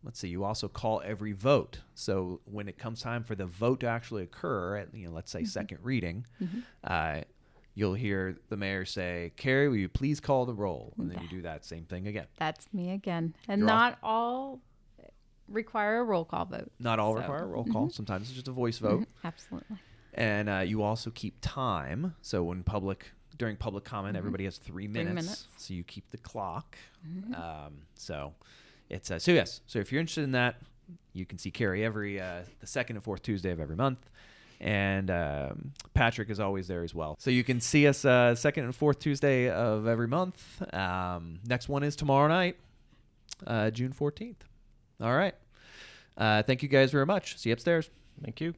let's 0.04 0.18
see, 0.20 0.28
you 0.28 0.44
also 0.44 0.68
call 0.68 1.02
every 1.04 1.32
vote. 1.32 1.78
So 1.94 2.40
when 2.44 2.68
it 2.68 2.78
comes 2.78 3.00
time 3.00 3.24
for 3.24 3.34
the 3.34 3.46
vote 3.46 3.80
to 3.80 3.86
actually 3.86 4.22
occur, 4.24 4.76
at 4.76 4.94
you 4.94 5.08
know, 5.08 5.12
let's 5.14 5.30
say 5.32 5.44
second 5.44 5.78
reading, 5.82 6.26
uh, 6.84 7.22
you'll 7.74 7.94
hear 7.94 8.36
the 8.50 8.56
mayor 8.56 8.84
say, 8.84 9.32
"Kerri, 9.38 9.68
will 9.68 9.76
you 9.78 9.88
please 9.88 10.20
call 10.20 10.44
the 10.44 10.54
roll?" 10.54 10.92
And 10.98 11.10
then 11.10 11.20
you 11.22 11.28
do 11.28 11.42
that 11.42 11.64
same 11.64 11.84
thing 11.84 12.06
again. 12.06 12.26
That's 12.38 12.66
me 12.72 12.90
again. 12.92 13.34
And 13.48 13.60
You're 13.60 13.70
off. 13.70 13.74
not 13.74 13.98
all 14.02 14.60
require 15.48 16.00
a 16.00 16.04
roll 16.04 16.24
call 16.24 16.44
vote. 16.46 16.70
Not 16.78 16.98
all 16.98 17.14
So- 17.14 17.20
require 17.20 17.42
a 17.44 17.46
roll 17.46 17.64
call. 17.64 17.90
Sometimes 17.90 18.22
it's 18.28 18.32
just 18.34 18.48
a 18.48 18.52
voice 18.52 18.78
vote. 18.78 19.00
Mhm, 19.00 19.06
Absolutely. 19.24 19.76
and 20.14 20.48
uh, 20.48 20.58
you 20.58 20.82
also 20.82 21.10
keep 21.10 21.36
time. 21.40 22.14
So 22.22 22.42
when 22.44 22.62
public 22.62 23.10
during 23.38 23.56
public 23.56 23.84
comment, 23.84 24.16
everybody 24.16 24.44
has 24.44 24.58
three 24.58 24.86
minutes, 24.86 25.14
minutes. 25.14 25.48
So 25.56 25.74
you 25.74 25.82
keep 25.84 26.10
the 26.10 26.18
clock. 26.18 26.76
Um, 27.34 27.82
so 27.94 28.34
it's 28.90 29.10
uh, 29.10 29.18
so 29.18 29.32
yes. 29.32 29.62
So 29.66 29.78
if 29.78 29.90
you're 29.90 30.00
interested 30.00 30.24
in 30.24 30.32
that, 30.32 30.56
you 31.14 31.24
can 31.26 31.38
see 31.38 31.50
Kerri 31.50 31.82
every 31.82 32.20
uh, 32.20 32.42
the 32.60 32.66
second 32.66 32.96
and 32.96 33.04
fourth 33.04 33.22
Tuesday 33.22 33.50
of 33.50 33.58
every 33.60 33.76
month. 33.76 33.98
And 34.60 35.10
um, 35.10 35.72
Patrick 35.92 36.30
is 36.30 36.38
always 36.38 36.68
there 36.68 36.84
as 36.84 36.94
well. 36.94 37.16
So 37.18 37.30
you 37.30 37.42
can 37.42 37.60
see 37.60 37.88
us 37.88 38.04
uh, 38.04 38.36
second 38.36 38.64
and 38.64 38.76
fourth 38.76 39.00
Tuesday 39.00 39.50
of 39.50 39.88
every 39.88 40.06
month. 40.06 40.62
Um, 40.72 41.40
next 41.44 41.68
one 41.68 41.82
is 41.82 41.96
tomorrow 41.96 42.28
night, 42.28 42.56
uh, 43.44 43.70
June 43.70 43.92
14th. 43.92 44.36
All 45.02 45.14
right. 45.14 45.34
Uh, 46.16 46.42
thank 46.42 46.62
you 46.62 46.68
guys 46.68 46.90
very 46.92 47.06
much. 47.06 47.36
See 47.38 47.48
you 47.50 47.54
upstairs. 47.54 47.90
Thank 48.22 48.40
you. 48.40 48.54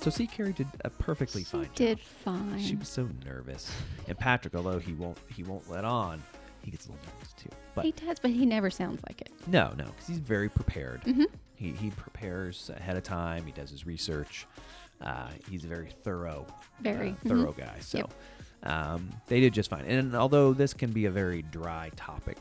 So 0.00 0.10
see, 0.10 0.26
Kerri 0.28 0.54
did 0.54 0.68
a 0.84 0.90
perfectly 0.90 1.42
She 1.42 1.50
fine 1.50 1.64
job. 1.64 1.74
did 1.74 2.00
fine. 2.00 2.60
She 2.60 2.76
was 2.76 2.88
so 2.88 3.08
nervous, 3.26 3.70
and 4.06 4.16
Patrick, 4.16 4.54
although 4.54 4.78
he 4.78 4.92
won't 4.92 5.18
he 5.34 5.42
won't 5.42 5.68
let 5.68 5.84
on, 5.84 6.22
he 6.62 6.70
gets 6.70 6.86
a 6.86 6.90
little 6.92 7.04
nervous 7.14 7.32
too. 7.32 7.48
But 7.74 7.84
he 7.84 7.92
does, 7.92 8.18
but 8.20 8.30
he 8.30 8.46
never 8.46 8.70
sounds 8.70 9.02
like 9.08 9.20
it. 9.20 9.30
no, 9.48 9.72
no, 9.76 9.84
because 9.86 10.06
he's 10.06 10.18
very 10.18 10.48
prepared. 10.48 11.02
Mhm. 11.02 11.26
He 11.56 11.72
he 11.72 11.90
prepares 11.90 12.70
ahead 12.70 12.96
of 12.96 13.02
time. 13.02 13.44
He 13.44 13.52
does 13.52 13.70
his 13.70 13.86
research. 13.86 14.46
Uh, 15.00 15.30
he's 15.50 15.64
a 15.64 15.68
very 15.68 15.90
thorough, 16.04 16.46
Very. 16.80 17.10
uh, 17.10 17.14
Mhm. 17.14 17.28
thorough 17.28 17.52
guy. 17.52 17.78
So 17.80 17.98
Yep. 17.98 18.14
Um, 18.62 19.10
they 19.28 19.40
did 19.40 19.52
just 19.54 19.70
fine. 19.70 19.84
And 19.84 20.14
although 20.14 20.52
this 20.52 20.74
can 20.74 20.90
be 20.92 21.06
a 21.06 21.10
very 21.10 21.42
dry 21.42 21.90
topic, 21.96 22.38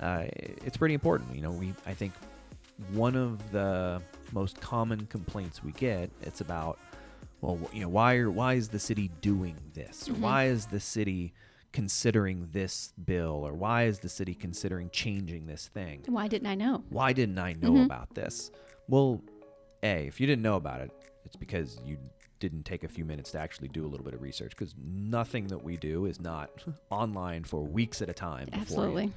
uh, 0.00 0.24
it's 0.34 0.76
pretty 0.76 0.94
important. 0.94 1.34
You 1.34 1.42
know, 1.42 1.50
we 1.52 1.72
I 1.86 1.94
think 1.94 2.12
one 2.92 3.14
of 3.16 3.50
the 3.52 4.00
most 4.32 4.60
common 4.60 5.06
complaints 5.06 5.62
we 5.62 5.70
get 5.72 6.10
it's 6.22 6.40
about 6.40 6.76
well 7.40 7.56
you 7.72 7.80
know 7.80 7.88
why 7.88 8.16
are 8.16 8.28
why 8.32 8.54
is 8.54 8.68
the 8.68 8.80
city 8.80 9.08
doing 9.20 9.54
this 9.74 10.08
or 10.08 10.14
Mhm. 10.14 10.18
why 10.20 10.46
is 10.46 10.66
the 10.66 10.80
city 10.80 11.32
considering 11.72 12.48
this 12.50 12.92
bill 13.04 13.46
or 13.46 13.52
why 13.52 13.84
is 13.84 14.00
the 14.00 14.08
city 14.08 14.34
considering 14.34 14.90
changing 14.90 15.46
this 15.46 15.68
thing 15.68 16.02
Why 16.08 16.26
didn't 16.26 16.48
I 16.48 16.56
know? 16.56 16.82
why 16.88 17.12
didn't 17.12 17.38
I 17.38 17.52
know 17.52 17.74
Mhm. 17.74 17.84
about 17.84 18.12
this? 18.14 18.50
Well, 18.88 19.22
A, 19.84 20.06
if 20.08 20.20
you 20.20 20.26
didn't 20.26 20.42
know 20.42 20.56
about 20.56 20.80
it, 20.80 20.90
it's 21.24 21.36
because 21.36 21.78
you 21.84 21.96
didn't 22.40 22.64
take 22.64 22.84
a 22.84 22.88
few 22.88 23.04
minutes 23.04 23.30
to 23.32 23.38
actually 23.38 23.68
do 23.68 23.84
a 23.86 23.88
little 23.88 24.04
bit 24.04 24.14
of 24.14 24.20
research 24.22 24.50
because 24.56 24.74
nothing 24.78 25.46
that 25.48 25.62
we 25.62 25.76
do 25.76 26.06
is 26.06 26.20
not 26.20 26.50
online 26.90 27.44
for 27.44 27.62
weeks 27.64 28.02
at 28.02 28.08
a 28.08 28.12
time. 28.14 28.48
you. 28.52 28.60
Absolutely. 28.60 29.12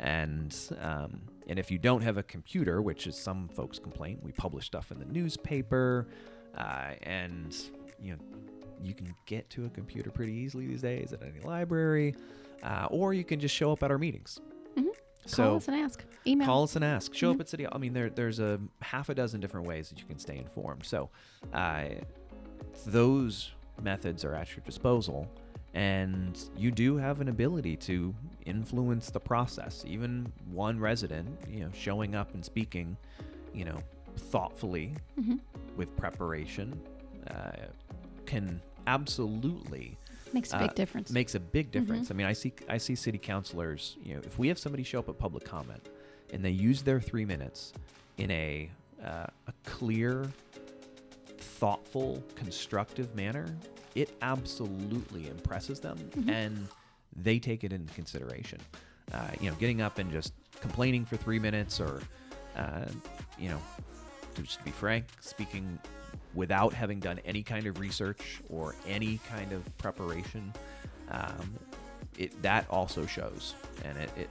And 0.00 0.56
um, 0.80 1.20
and 1.46 1.58
if 1.58 1.70
you 1.70 1.78
don't 1.78 2.02
have 2.02 2.16
a 2.16 2.22
computer, 2.24 2.82
which 2.82 3.06
is 3.06 3.16
some 3.16 3.48
folks 3.48 3.78
complain, 3.78 4.18
we 4.22 4.32
publish 4.32 4.66
stuff 4.66 4.90
in 4.90 4.98
the 4.98 5.04
newspaper, 5.04 6.08
uh, 6.56 6.92
and 7.02 7.54
you 8.00 8.12
know 8.14 8.18
you 8.82 8.94
can 8.94 9.14
get 9.26 9.48
to 9.50 9.64
a 9.66 9.68
computer 9.70 10.10
pretty 10.10 10.32
easily 10.32 10.66
these 10.66 10.82
days 10.82 11.12
at 11.12 11.22
any 11.22 11.38
library, 11.44 12.16
uh, 12.64 12.88
or 12.90 13.14
you 13.14 13.22
can 13.22 13.38
just 13.38 13.54
show 13.54 13.70
up 13.70 13.82
at 13.84 13.92
our 13.92 13.98
meetings. 13.98 14.40
Mhm. 14.76 14.88
So 15.26 15.44
Call 15.44 15.56
us 15.58 15.68
and 15.68 15.76
ask. 15.76 16.04
Email. 16.26 16.46
Call 16.46 16.62
us 16.64 16.74
and 16.74 16.84
ask. 16.84 17.14
Show 17.14 17.30
Mhm. 17.30 17.34
up 17.36 17.40
at 17.42 17.48
City. 17.48 17.66
I 17.70 17.78
mean, 17.78 17.92
there, 17.92 18.10
there's 18.10 18.40
a 18.40 18.58
half 18.80 19.08
a 19.08 19.14
dozen 19.14 19.40
different 19.40 19.68
ways 19.68 19.88
that 19.90 20.00
you 20.00 20.04
can 20.06 20.18
stay 20.18 20.36
informed. 20.36 20.84
So, 20.84 21.10
uh, 21.52 21.84
those 22.86 23.52
methods 23.82 24.24
are 24.24 24.34
at 24.34 24.54
your 24.56 24.64
disposal, 24.64 25.28
and 25.74 26.38
you 26.56 26.70
do 26.70 26.96
have 26.96 27.20
an 27.20 27.28
ability 27.28 27.76
to 27.76 28.14
influence 28.46 29.10
the 29.10 29.20
process. 29.20 29.84
Even 29.86 30.30
one 30.50 30.78
resident, 30.78 31.28
you 31.48 31.60
know, 31.60 31.70
showing 31.74 32.14
up 32.14 32.34
and 32.34 32.44
speaking, 32.44 32.96
you 33.54 33.64
know, 33.64 33.78
thoughtfully 34.16 34.94
Mhm. 35.18 35.40
with 35.76 35.94
preparation, 35.96 36.78
uh, 37.28 37.52
can 38.26 38.60
absolutely 38.86 39.96
Makes 40.32 40.52
a 40.52 40.56
uh, 40.56 40.66
big 40.66 40.74
difference. 40.74 41.10
makes 41.10 41.34
a 41.34 41.40
big 41.40 41.70
difference. 41.70 42.10
I 42.10 42.14
mean, 42.14 42.26
I 42.26 42.32
see 42.32 42.52
I 42.68 42.78
see 42.78 42.94
city 42.94 43.18
councilors. 43.18 43.96
You 44.02 44.14
know, 44.14 44.20
if 44.24 44.38
we 44.38 44.48
have 44.48 44.58
somebody 44.58 44.82
show 44.82 44.98
up 44.98 45.08
at 45.08 45.18
public 45.18 45.44
comment 45.44 45.88
and 46.32 46.44
they 46.44 46.50
use 46.50 46.82
their 46.82 47.00
three 47.00 47.24
minutes 47.24 47.72
in 48.18 48.30
a 48.30 48.70
uh, 49.02 49.26
a 49.46 49.52
clear, 49.64 50.30
thoughtful, 51.62 52.20
constructive 52.34 53.14
manner, 53.14 53.46
it 53.94 54.10
absolutely 54.20 55.28
impresses 55.28 55.78
them, 55.78 55.96
Mhm. 56.16 56.28
and 56.28 56.68
they 57.14 57.38
take 57.38 57.62
it 57.62 57.72
into 57.72 57.94
consideration. 57.94 58.58
Uh, 59.12 59.28
you 59.40 59.48
know, 59.48 59.54
getting 59.58 59.80
up 59.80 59.98
and 59.98 60.10
just 60.10 60.32
complaining 60.60 61.04
for 61.04 61.16
three 61.16 61.38
minutes, 61.38 61.78
or 61.78 62.02
uh, 62.56 62.86
you 63.38 63.48
know, 63.48 63.62
to 64.34 64.42
just 64.42 64.58
to 64.58 64.64
be 64.64 64.72
frank, 64.72 65.04
speaking 65.20 65.78
without 66.34 66.74
having 66.74 66.98
done 66.98 67.20
any 67.24 67.44
kind 67.44 67.66
of 67.68 67.78
research 67.78 68.40
or 68.48 68.74
any 68.88 69.18
kind 69.28 69.52
of 69.52 69.62
preparation, 69.78 70.52
um, 71.12 71.54
it 72.18 72.42
that 72.42 72.66
also 72.70 73.06
shows, 73.06 73.54
and 73.84 73.96
it, 73.98 74.10
it 74.16 74.30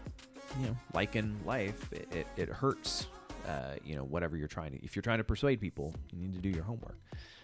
you 0.59 0.65
know, 0.65 0.75
like 0.93 1.15
in 1.15 1.39
life, 1.45 1.93
it, 1.93 2.11
it, 2.13 2.27
it 2.35 2.49
hurts. 2.49 3.07
Uh, 3.47 3.75
you 3.83 3.95
know, 3.95 4.03
whatever 4.03 4.37
you're 4.37 4.47
trying 4.47 4.71
to, 4.71 4.83
if 4.83 4.95
you're 4.95 5.01
trying 5.03 5.17
to 5.17 5.23
persuade 5.23 5.59
people, 5.59 5.93
you 6.11 6.19
need 6.21 6.33
to 6.33 6.39
do 6.39 6.49
your 6.49 6.63
homework. 6.63 6.97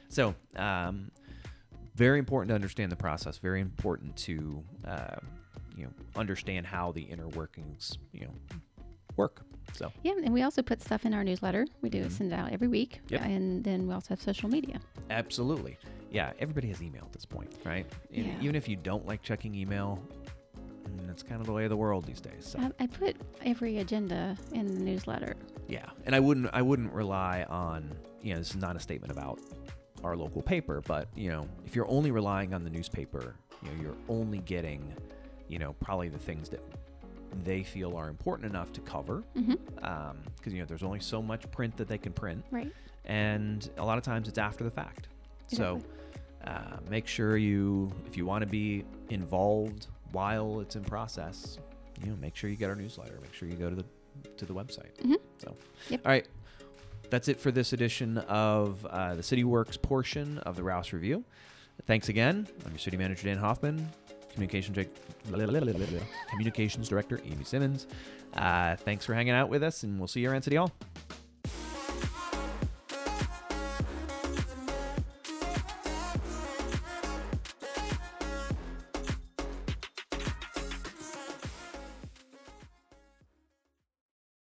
So, 0.09 0.35
um, 0.55 1.11
very 1.95 2.19
important 2.19 2.49
to 2.49 2.55
understand 2.55 2.91
the 2.91 2.95
process. 2.95 3.39
Very 3.39 3.59
important 3.61 4.15
to, 4.17 4.63
uh, 4.85 5.15
you 5.75 5.83
know, 5.85 5.89
understand 6.15 6.65
how 6.67 6.91
the 6.91 7.01
inner 7.01 7.27
workings, 7.29 7.97
you 8.13 8.21
know, 8.21 8.31
work. 9.15 9.41
So, 9.73 9.91
yeah, 10.03 10.13
and 10.23 10.33
we 10.33 10.43
also 10.43 10.61
put 10.61 10.81
stuff 10.81 11.05
in 11.05 11.13
our 11.13 11.23
newsletter. 11.23 11.65
We 11.81 11.89
do 11.89 12.05
Mhm. 12.05 12.11
send 12.11 12.31
it 12.31 12.35
out 12.35 12.51
every 12.53 12.67
week. 12.67 13.01
Yep. 13.09 13.21
And 13.21 13.63
then 13.63 13.87
we 13.87 13.93
also 13.93 14.09
have 14.09 14.21
social 14.21 14.49
media. 14.49 14.79
Absolutely. 15.09 15.77
Yeah, 16.11 16.31
everybody 16.39 16.67
has 16.69 16.81
email 16.81 17.03
at 17.03 17.11
this 17.13 17.25
point, 17.25 17.51
right? 17.65 17.85
Yeah. 18.11 18.39
Even 18.41 18.55
if 18.55 18.69
you 18.69 18.75
don't 18.75 19.05
like 19.05 19.21
checking 19.23 19.55
email, 19.55 19.99
mm, 20.87 21.07
that's 21.07 21.23
kind 21.23 21.39
of 21.41 21.47
the 21.47 21.53
way 21.53 21.63
of 21.63 21.69
the 21.69 21.77
world 21.77 22.05
these 22.05 22.21
days. 22.21 22.45
So, 22.45 22.59
I, 22.59 22.71
I 22.83 22.87
put 22.87 23.15
every 23.45 23.79
agenda 23.79 24.37
in 24.53 24.67
the 24.73 24.79
newsletter. 24.81 25.35
yeah. 25.67 25.85
And 26.05 26.15
I 26.15 26.19
wouldn't 26.19 26.49
I 26.53 26.61
wouldn't 26.61 26.93
rely 26.93 27.45
on, 27.49 27.91
you 28.21 28.33
know, 28.33 28.39
this 28.39 28.51
is 28.51 28.55
not 28.57 28.75
a 28.75 28.79
statement 28.79 29.11
about 29.11 29.39
our 30.03 30.15
local 30.15 30.41
paper, 30.41 30.81
but, 30.87 31.07
you 31.15 31.29
know, 31.29 31.47
if 31.65 31.75
you're 31.75 31.89
only 31.89 32.11
relying 32.11 32.53
on 32.53 32.63
the 32.63 32.69
newspaper, 32.69 33.35
you 33.63 33.69
know, 33.71 33.81
you're 33.81 33.97
only 34.09 34.37
getting, 34.39 34.93
you 35.47 35.57
know, 35.59 35.73
probably 35.79 36.07
the 36.09 36.19
things 36.19 36.49
that 36.49 36.61
they 37.43 37.61
feel 37.63 37.95
are 37.95 38.07
important 38.09 38.49
enough 38.49 38.71
to 38.73 38.81
cover 38.81 39.23
because 39.75 40.53
you 40.53 40.59
know 40.59 40.65
there's 40.65 40.81
only 40.81 40.99
so 40.99 41.21
much 41.21 41.49
print 41.51 41.75
that 41.77 41.87
they 41.87 41.97
can 41.97 42.13
print 42.13 42.43
Right. 42.51 42.71
and 43.05 43.69
a 43.77 43.85
lot 43.85 43.97
of 43.97 44.03
times 44.03 44.27
it's 44.29 44.37
after 44.37 44.63
the 44.63 44.71
fact. 44.71 45.09
So 45.47 45.81
uh, 46.45 46.77
make 46.89 47.05
sure 47.05 47.35
you, 47.37 47.91
if 48.07 48.15
you 48.17 48.25
want 48.25 48.41
to 48.43 48.47
be 48.47 48.85
involved 49.09 49.87
while 50.11 50.59
it's 50.61 50.75
in 50.75 50.83
process, 50.83 51.57
you 52.03 52.09
know, 52.11 52.15
make 52.17 52.35
sure 52.35 52.49
you 52.49 52.55
get 52.55 52.69
our 52.69 52.75
newsletter. 52.75 53.17
Make 53.21 53.33
sure 53.33 53.47
you 53.47 53.55
go 53.55 53.69
to 53.69 53.75
the 53.75 53.85
to 54.37 54.45
the 54.45 54.53
website. 54.53 54.95
Mhm. 55.03 55.17
So, 55.37 55.55
Yep. 55.89 56.01
all 56.05 56.11
right, 56.11 56.27
that's 57.09 57.27
it 57.27 57.39
for 57.39 57.51
this 57.51 57.71
edition 57.73 58.17
of 58.19 58.83
uh, 58.87 59.13
the 59.15 59.23
City 59.23 59.43
Works 59.43 59.77
portion 59.77 60.39
of 60.39 60.55
the 60.55 60.63
Rouse 60.63 60.91
Review. 60.93 61.23
Thanks 61.85 62.09
again. 62.09 62.47
I'm 62.65 62.71
your 62.71 62.79
city 62.79 62.97
manager 62.97 63.23
Dan 63.25 63.37
Hoffman. 63.37 63.87
Communications, 64.33 64.77
Direc- 64.77 64.89
Communications 66.29 66.89
Director 66.89 67.19
Amy 67.25 67.43
Simmons. 67.43 67.87
Uh, 68.33 68.75
thanks 68.75 69.05
for 69.05 69.13
hanging 69.15 69.33
out 69.33 69.49
with 69.49 69.63
us, 69.63 69.83
and 69.83 69.97
we'll 69.99 70.07
see 70.07 70.21
you 70.21 70.29
around 70.29 70.41
City 70.43 70.55
Hall. 70.57 70.71